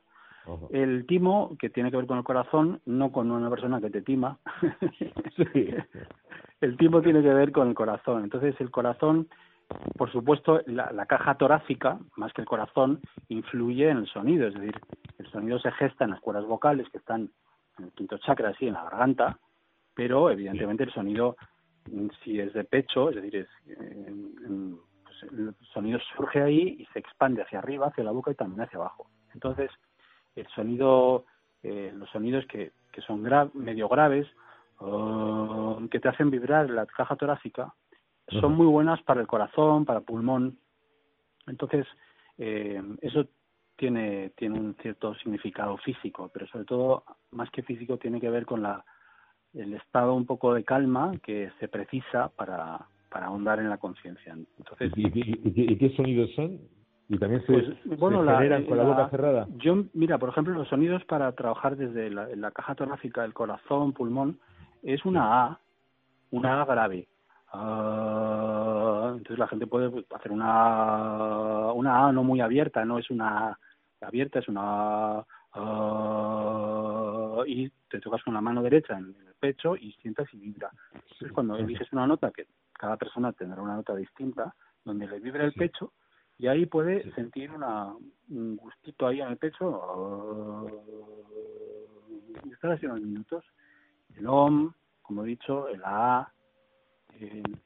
[0.71, 4.01] el timo, que tiene que ver con el corazón, no con una persona que te
[4.01, 4.39] tima.
[6.61, 8.23] El timo tiene que ver con el corazón.
[8.23, 9.27] Entonces, el corazón,
[9.97, 14.47] por supuesto, la, caja torácica, más que el corazón, influye en el sonido.
[14.47, 14.79] Es decir,
[15.17, 17.29] el sonido se gesta en las cuerdas vocales que están
[17.77, 19.37] en el quinto chakra, así, en la garganta,
[19.93, 21.35] pero evidentemente el sonido,
[22.23, 23.47] si es de pecho, es decir, es,
[25.03, 28.61] pues el sonido surge ahí y se expande hacia arriba, hacia la boca y también
[28.61, 29.09] hacia abajo.
[29.33, 29.69] Entonces,
[30.35, 31.25] el sonido,
[31.61, 33.21] eh, los sonidos que, que son
[33.53, 34.27] medio graves,
[35.89, 37.73] que te hacen vibrar la caja torácica,
[38.29, 40.57] son muy buenas para el corazón, para el pulmón.
[41.47, 41.85] Entonces,
[42.37, 43.27] eh, eso
[43.75, 48.45] tiene, tiene un cierto significado físico, pero sobre todo, más que físico, tiene que ver
[48.45, 48.83] con la,
[49.53, 54.35] el estado un poco de calma que se precisa para, para ahondar en la conciencia.
[54.57, 56.59] Entonces, ¿Y, qué sonidos son?
[57.13, 59.47] Y también se, pues, bueno, generan con la, boca cerrada.
[59.57, 64.39] Yo, mira, por ejemplo, los sonidos para trabajar desde la, caja torácica, el corazón, pulmón,
[64.81, 65.59] es una A,
[66.31, 67.07] una A grave.
[67.51, 73.49] Ah, entonces la gente puede hacer una, una A no muy abierta, no es una
[73.49, 73.59] A
[74.01, 79.91] abierta, es una A, y te tocas con la mano derecha en el pecho y
[80.01, 80.71] sientas y vibra.
[80.93, 85.43] Entonces cuando eliges una nota, que cada persona tendrá una nota distinta, donde le vibra
[85.45, 85.93] el pecho,
[86.37, 87.93] y ahí puede sentir una,
[88.29, 90.67] un gustito ahí en el pecho
[92.43, 93.43] y estar así unos minutos
[94.15, 96.31] el OM como he dicho el A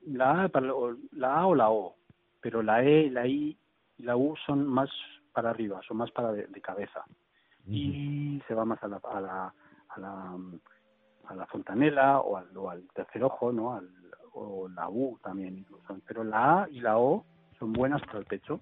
[0.05, 0.68] la A para,
[1.11, 1.95] la A o la O
[2.41, 3.57] pero la E la I
[3.97, 4.89] y la U son más
[5.34, 7.05] para arriba son más para de, cabeza.
[7.70, 9.53] Y se va más a la a la
[9.89, 10.38] a la,
[11.26, 13.89] a la fontanela o al, o al tercer ojo no al,
[14.34, 15.97] o la U también incluso.
[16.05, 17.26] Pero la A y la O
[17.59, 18.59] son buenas para el pecho.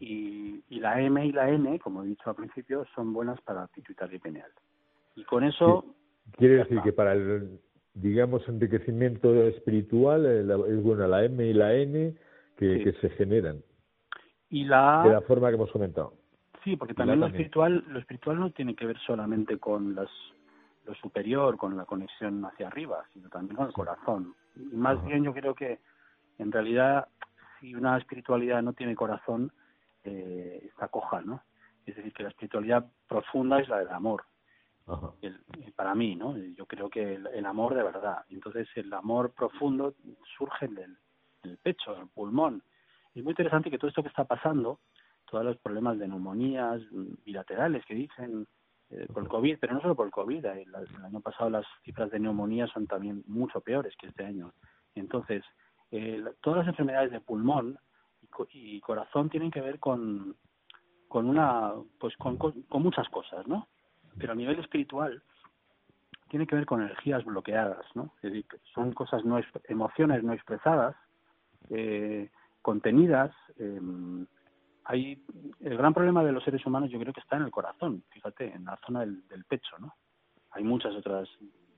[0.00, 3.66] y, y, la M y la N, como he dicho al principio, son buenas para
[3.68, 4.50] pituitaria y pineal.
[5.16, 5.84] Y con eso...
[6.36, 7.60] Quiere decir que para el,
[7.94, 12.14] digamos, enriquecimiento espiritual eh, es buena la M y la N
[12.56, 13.62] que, que se generan.
[14.50, 16.14] Y la De la forma que hemos comentado.
[16.64, 20.08] Sí, porque también lo espiritual, lo espiritual no tiene que ver solamente con las,
[20.86, 24.34] lo superior, con la conexión hacia arriba, sino también con el corazón.
[24.56, 25.78] Y más bien yo creo que
[26.38, 27.08] en realidad
[27.64, 29.50] si una espiritualidad no tiene corazón,
[30.04, 31.42] eh, está coja, ¿no?
[31.86, 34.24] Es decir, que la espiritualidad profunda es la del amor.
[35.22, 35.42] El,
[35.74, 36.36] para mí, ¿no?
[36.36, 38.22] Yo creo que el, amor de verdad.
[38.28, 39.94] Entonces el amor profundo
[40.36, 40.98] surge del,
[41.42, 42.62] del pecho, del pulmón.
[43.14, 44.80] Y es muy interesante que todo esto que está pasando,
[45.24, 46.82] todos los problemas de neumonías
[47.24, 48.46] bilaterales que dicen
[48.90, 52.10] eh, por el COVID, pero no solo por el COVID, el, año pasado las cifras
[52.10, 54.52] de neumonía son también mucho peores que este año.
[54.94, 55.42] Entonces,
[55.96, 57.78] eh, todas las enfermedades de pulmón
[58.50, 60.34] y, corazón tienen que ver con,
[61.06, 63.68] con una, pues con, con, muchas cosas, ¿no?
[64.18, 65.22] Pero a nivel espiritual
[66.28, 68.12] tiene que ver con energías bloqueadas, ¿no?
[68.16, 70.96] Es decir, son cosas no, emociones no expresadas,
[71.70, 72.28] eh,
[72.60, 73.80] contenidas, eh,
[74.86, 75.24] hay
[75.60, 78.52] el gran problema de los seres humanos yo creo que está en el corazón, fíjate,
[78.52, 79.94] en la zona del, pecho, ¿no?
[80.50, 81.28] Hay muchas otras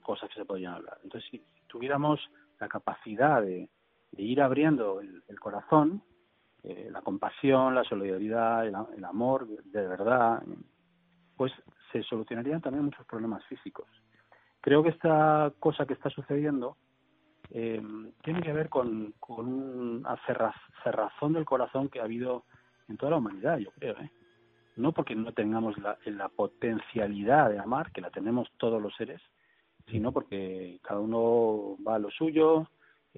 [0.02, 0.98] cosas que se podrían hablar.
[1.04, 2.18] Entonces, si tuviéramos
[2.58, 3.68] la capacidad de,
[4.22, 6.02] ir abriendo el, corazón,
[6.62, 10.42] eh, la compasión, la solidaridad, el, amor de verdad,
[11.36, 11.52] pues
[11.92, 13.86] se solucionarían también muchos problemas físicos.
[14.60, 16.76] Creo que esta cosa que está sucediendo
[17.50, 17.80] eh,
[18.22, 20.18] tiene que ver con, con una
[20.82, 22.44] cerrazón del corazón que ha habido
[22.88, 24.10] en toda la humanidad, yo creo, ¿eh?
[24.76, 29.22] No porque no tengamos la, la potencialidad de amar, que la tenemos todos los seres,
[29.90, 32.68] sino porque cada uno va a lo suyo,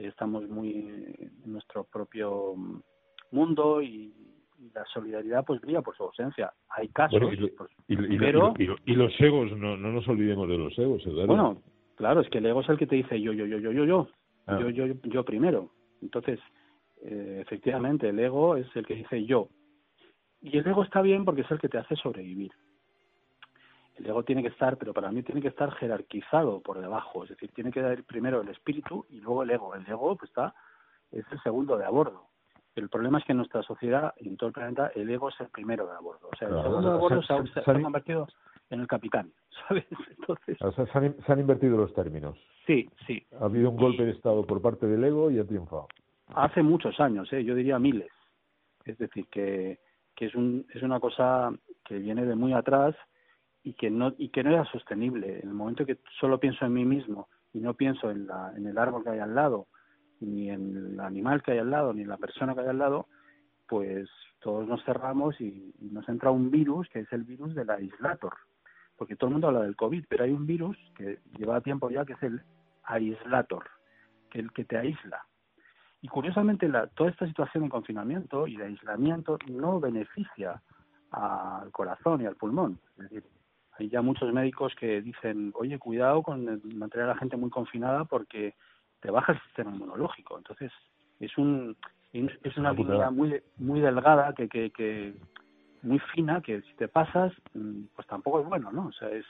[0.07, 2.55] estamos muy en nuestro propio
[3.31, 4.15] mundo y,
[4.75, 6.53] la solidaridad pues brilla por su ausencia.
[6.71, 7.23] Hay casos,
[7.87, 8.55] y, pero...
[8.59, 11.63] y, los egos, no, no nos olvidemos de los egos, Bueno,
[11.95, 13.85] claro, es que el ego es el que te dice yo, yo, yo, yo, yo,
[13.85, 14.09] yo,
[14.49, 14.59] ah.
[14.61, 15.71] yo, yo, yo primero.
[16.03, 16.41] Entonces,
[17.03, 19.49] eh, efectivamente, el ego es el que dice yo,
[20.41, 22.51] y el ego está bien porque es el que te hace sobrevivir.
[23.99, 27.31] El ego tiene que estar, pero para mí tiene que estar jerarquizado por debajo, es
[27.31, 29.75] decir, tiene que dar primero el espíritu y luego el ego.
[29.75, 30.55] El ego pues está
[31.11, 32.27] es el segundo de a bordo.
[32.77, 35.41] El problema es que en nuestra sociedad y en todo el planeta el ego es
[35.41, 36.29] el primero de a bordo.
[36.33, 38.29] O sea, el segundo de a bordo se, ha, convertido
[38.71, 39.33] en el capitán,
[39.69, 39.85] ¿sabes?
[40.19, 40.59] Entonces...
[40.59, 42.39] se, han, invertido los términos.
[42.67, 43.27] Sí, sí.
[43.41, 45.89] Ha habido un golpe de Estado por parte del ego y ha triunfado.
[46.35, 47.43] Hace muchos años, ¿eh?
[47.43, 48.13] yo diría miles.
[48.85, 49.79] Es decir, que
[50.19, 51.53] que es, un, es una cosa
[51.85, 52.97] que viene de muy atrás
[53.63, 55.41] y que no y que no era sostenible.
[55.41, 58.67] En el momento que solo pienso en mí mismo y no pienso en, la, en
[58.67, 59.67] el árbol que hay al lado,
[60.21, 62.79] ni en el animal que hay al lado, ni en la persona que hay al
[62.79, 63.07] lado,
[63.67, 64.09] pues
[64.41, 68.35] todos nos cerramos y, nos entra un virus que es el virus del aislator.
[68.97, 72.05] Porque todo el mundo habla del COVID, pero hay un virus que lleva tiempo ya
[72.05, 72.43] que es el
[72.85, 73.65] aislator,
[74.31, 75.25] que el que te aísla.
[76.01, 80.63] Y curiosamente, la, toda esta situación de confinamiento y de aislamiento no beneficia
[81.11, 82.81] al corazón y al pulmón.
[82.97, 83.25] Es decir,
[83.79, 88.05] hay ya muchos médicos que dicen, oye, cuidado con mantener a la gente muy confinada
[88.05, 88.55] porque
[89.01, 90.39] te baja el sistema inmunológico.
[90.39, 90.73] Entonces,
[91.21, 91.77] es un
[92.13, 95.15] es una línea muy muy delgada que, que, que
[95.83, 99.27] muy fina que si te pasas mm, pues tampoco es bueno no o sea es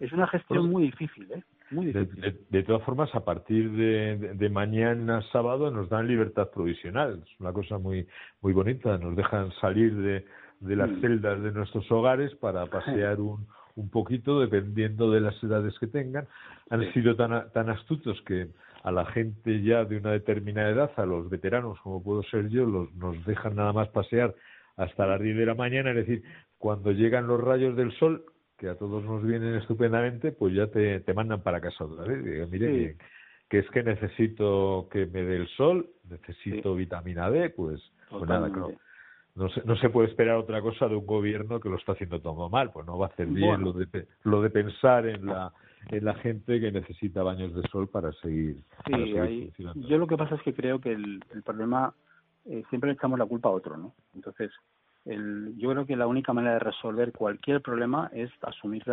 [0.00, 5.70] es una gestión pues muy difícil eh de, todas formas, a partir de, mañana sábado
[5.70, 7.22] nos dan libertad provisional.
[7.24, 8.06] Es una cosa muy
[8.40, 8.98] muy bonita.
[8.98, 10.24] Nos dejan salir de,
[10.76, 11.00] las mm.
[11.00, 16.26] celdas de nuestros hogares para pasear un, un poquito, dependiendo de las edades que tengan.
[16.70, 18.48] Han sido tan, tan astutos que
[18.82, 22.64] a la gente ya de una determinada edad, a los veteranos como puedo ser yo,
[22.64, 24.34] los, nos dejan nada más pasear
[24.76, 26.22] hasta las 10 de la mañana, es decir,
[26.58, 28.24] cuando llegan los rayos del sol,
[28.56, 32.24] que a todos nos vienen estupendamente, pues ya te, te mandan para casa otra vez.
[32.24, 32.96] Digo, mire,
[33.48, 38.50] que, es que necesito que me dé el sol, necesito vitamina D, pues, pues nada,
[39.34, 42.20] no, se, no se puede esperar otra cosa de un gobierno que lo está haciendo
[42.20, 45.52] todo mal, pues no va a hacer bien lo, de, lo de pensar en la
[45.88, 48.62] en la gente que necesita baños de sol para seguir.
[48.86, 49.50] Sí,
[49.88, 51.94] yo lo que pasa es que creo que el, el problema
[52.44, 53.94] eh, siempre le echamos la culpa a otro, ¿no?
[54.14, 54.50] Entonces,
[55.04, 58.84] el, yo creo que la única manera de resolver cualquier problema es asumir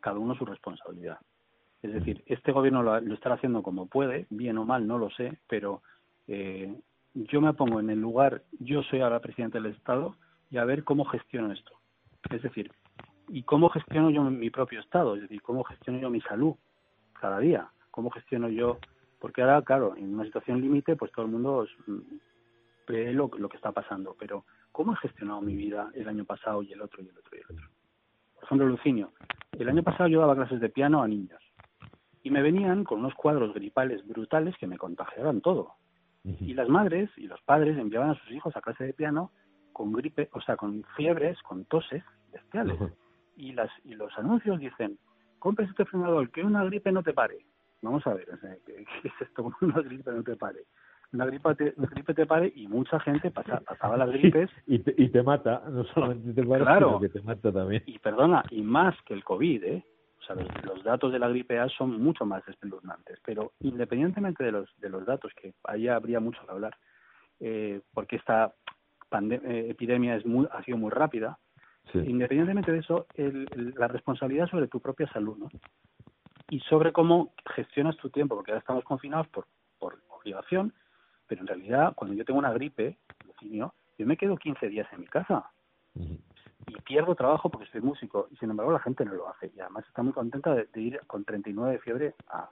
[0.00, 1.18] cada uno su responsabilidad.
[1.82, 5.10] Es decir, este gobierno lo, lo está haciendo como puede, bien o mal, no lo
[5.10, 5.82] sé, pero
[6.28, 6.74] eh,
[7.14, 10.16] yo me pongo en el lugar, yo soy ahora presidente del Estado
[10.50, 11.72] y a ver cómo gestiono esto.
[12.30, 12.70] Es decir,
[13.28, 16.54] y cómo gestiono yo mi propio Estado, es decir, cómo gestiono yo mi salud
[17.20, 18.78] cada día, cómo gestiono yo,
[19.18, 21.66] porque ahora, claro, en una situación límite, pues todo el mundo
[22.88, 26.62] ve lo, lo que está pasando, pero ¿cómo he gestionado mi vida el año pasado
[26.62, 27.68] y el otro y el otro y el otro?
[28.34, 29.12] Por ejemplo, Lucinio,
[29.52, 31.40] el año pasado yo daba clases de piano a niños
[32.22, 35.74] y me venían con unos cuadros gripales brutales que me contagiaban todo.
[36.24, 39.30] Y las madres y los padres enviaban a sus hijos a clase de piano
[39.72, 42.78] con gripe, o sea, con fiebres, con toses bestiales.
[43.36, 44.98] Y las y los anuncios dicen,
[45.38, 47.38] compres este frenador, que una gripe no te pare.
[47.82, 48.26] Vamos a ver,
[48.66, 49.50] ¿qué, es esto?
[49.62, 50.64] Una gripe no te pare.
[51.12, 54.50] Una gripe te, una gripe te pare y mucha gente pasa, pasaba las gripes.
[54.66, 56.88] y, te, y te mata, no solamente te Claro.
[56.88, 57.82] sino que te mata también.
[57.86, 59.84] Y perdona, y más que el COVID, ¿eh?
[60.34, 63.18] Los, datos de la gripe A son mucho más espeluznantes.
[63.24, 66.76] Pero independientemente de los, de los datos, que ahí habría mucho que hablar,
[67.40, 68.52] eh, porque esta
[69.12, 71.38] eh, epidemia es muy, ha sido muy rápida,
[71.94, 75.48] independientemente de eso, el- el- la responsabilidad sobre tu propia salud, ¿no?
[76.48, 79.46] Y sobre cómo gestionas tu tiempo, porque ahora estamos confinados por,
[79.78, 80.72] por obligación,
[81.26, 82.98] pero en realidad, cuando yo tengo una gripe,
[83.42, 83.72] yo
[84.06, 85.50] me quedo 15 días en mi casa
[86.66, 89.60] y pierdo trabajo porque soy músico y sin embargo la gente no lo hace y
[89.60, 92.48] además está muy contenta de, de ir con 39 de fiebre a,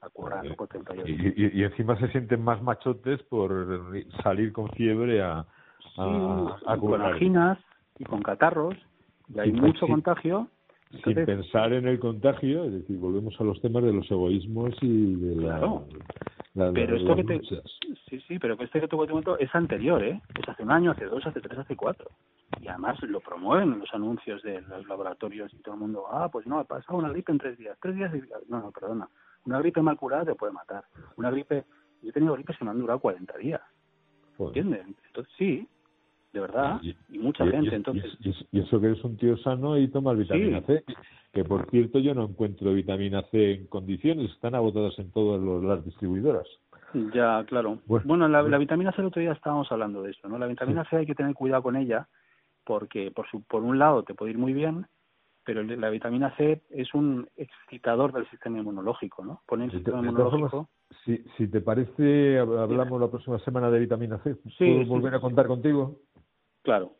[0.00, 3.92] a currar con 38 Y, y- y encima se sienten más machotes por
[4.22, 5.44] salir con fiebre a, a,
[5.94, 7.58] Sí, a y con anginas
[7.98, 8.74] y con catarros
[9.34, 9.92] y hay mucho sí.
[11.04, 15.14] Sin pensar en el contagio, es decir, volvemos a los temas de los egoísmos y
[15.14, 15.86] de la, Claro.
[16.54, 17.40] la- la- pero esto que te
[18.10, 20.90] sí sí pero que este que te comento es anterior eh es hace un año
[20.90, 22.10] hace dos hace tres hace cuatro.
[22.60, 26.28] Y además lo promueven en los anuncios de los laboratorios y todo el mundo ah
[26.30, 28.20] pues no ha pasado una gripe en tres días tres días y...
[28.50, 29.08] no no perdona.
[29.46, 30.84] Una gripe mal curada te puede matar.
[31.16, 31.64] Una gripe
[32.02, 33.62] yo he tenido gripes que me han durado 40 días.
[34.38, 34.86] ¿entiendes?
[35.06, 35.66] entonces sí
[36.32, 39.78] de verdad y, mucha Y- gente y- entonces y, eso que eres un tío sano
[39.78, 40.66] y tomas vitamina Sí.
[40.66, 40.84] C,
[41.32, 45.62] que por cierto yo no encuentro vitamina C en condiciones, están agotadas en todas los-
[45.62, 46.46] las distribuidoras.
[47.14, 47.78] Ya, claro.
[48.04, 50.38] Bueno, la, la vitamina C el otro día estábamos hablando de eso, ¿no?
[50.38, 52.08] La vitamina C hay que tener cuidado con ella
[52.64, 54.86] porque por su, por un lado te puede ir muy bien,
[55.44, 59.42] pero la vitamina C es un excitador del sistema inmunológico, ¿no?
[59.46, 60.68] Pone el sistema inmunológico.
[61.04, 64.34] si, si te parece, hab- hablamos la próxima semana de vitamina C.
[64.34, 64.88] Sí, ¿Puedo sí.
[64.90, 65.96] volver a contar contigo?
[66.62, 66.92] Claro.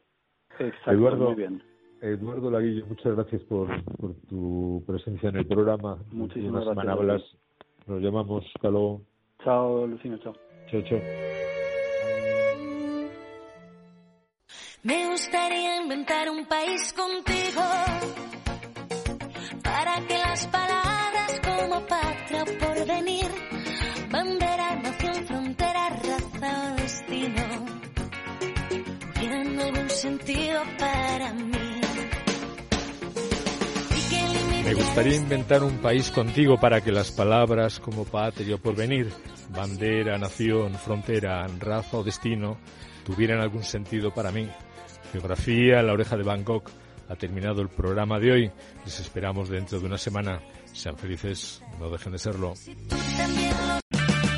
[0.58, 1.62] Exacto, Eduardo, muy bien.
[2.00, 5.98] Eduardo Laguillo, muchas gracias por, por tu presencia en el programa.
[6.10, 7.22] Muchísimas gracias, hablas.
[7.86, 8.44] Nos llamamos.
[8.54, 9.02] Hasta luego.
[9.44, 10.34] Chao, Lucino, chao.
[10.70, 10.98] Chao, chao.
[14.82, 17.62] Me gustaría inventar un país contigo
[19.62, 23.26] para que las palabras como patria o porvenir,
[29.92, 31.52] sentido para mí.
[34.64, 39.12] Me gustaría inventar un país contigo para que las palabras como patria o porvenir,
[39.50, 42.58] bandera, nación, frontera, raza o destino
[43.04, 44.48] tuvieran algún sentido para mí.
[45.12, 46.70] Geografía, la oreja de Bangkok.
[47.08, 48.50] Ha terminado el programa de hoy.
[48.84, 50.40] Les esperamos dentro de una semana.
[50.72, 52.54] Sean felices, no dejen de serlo.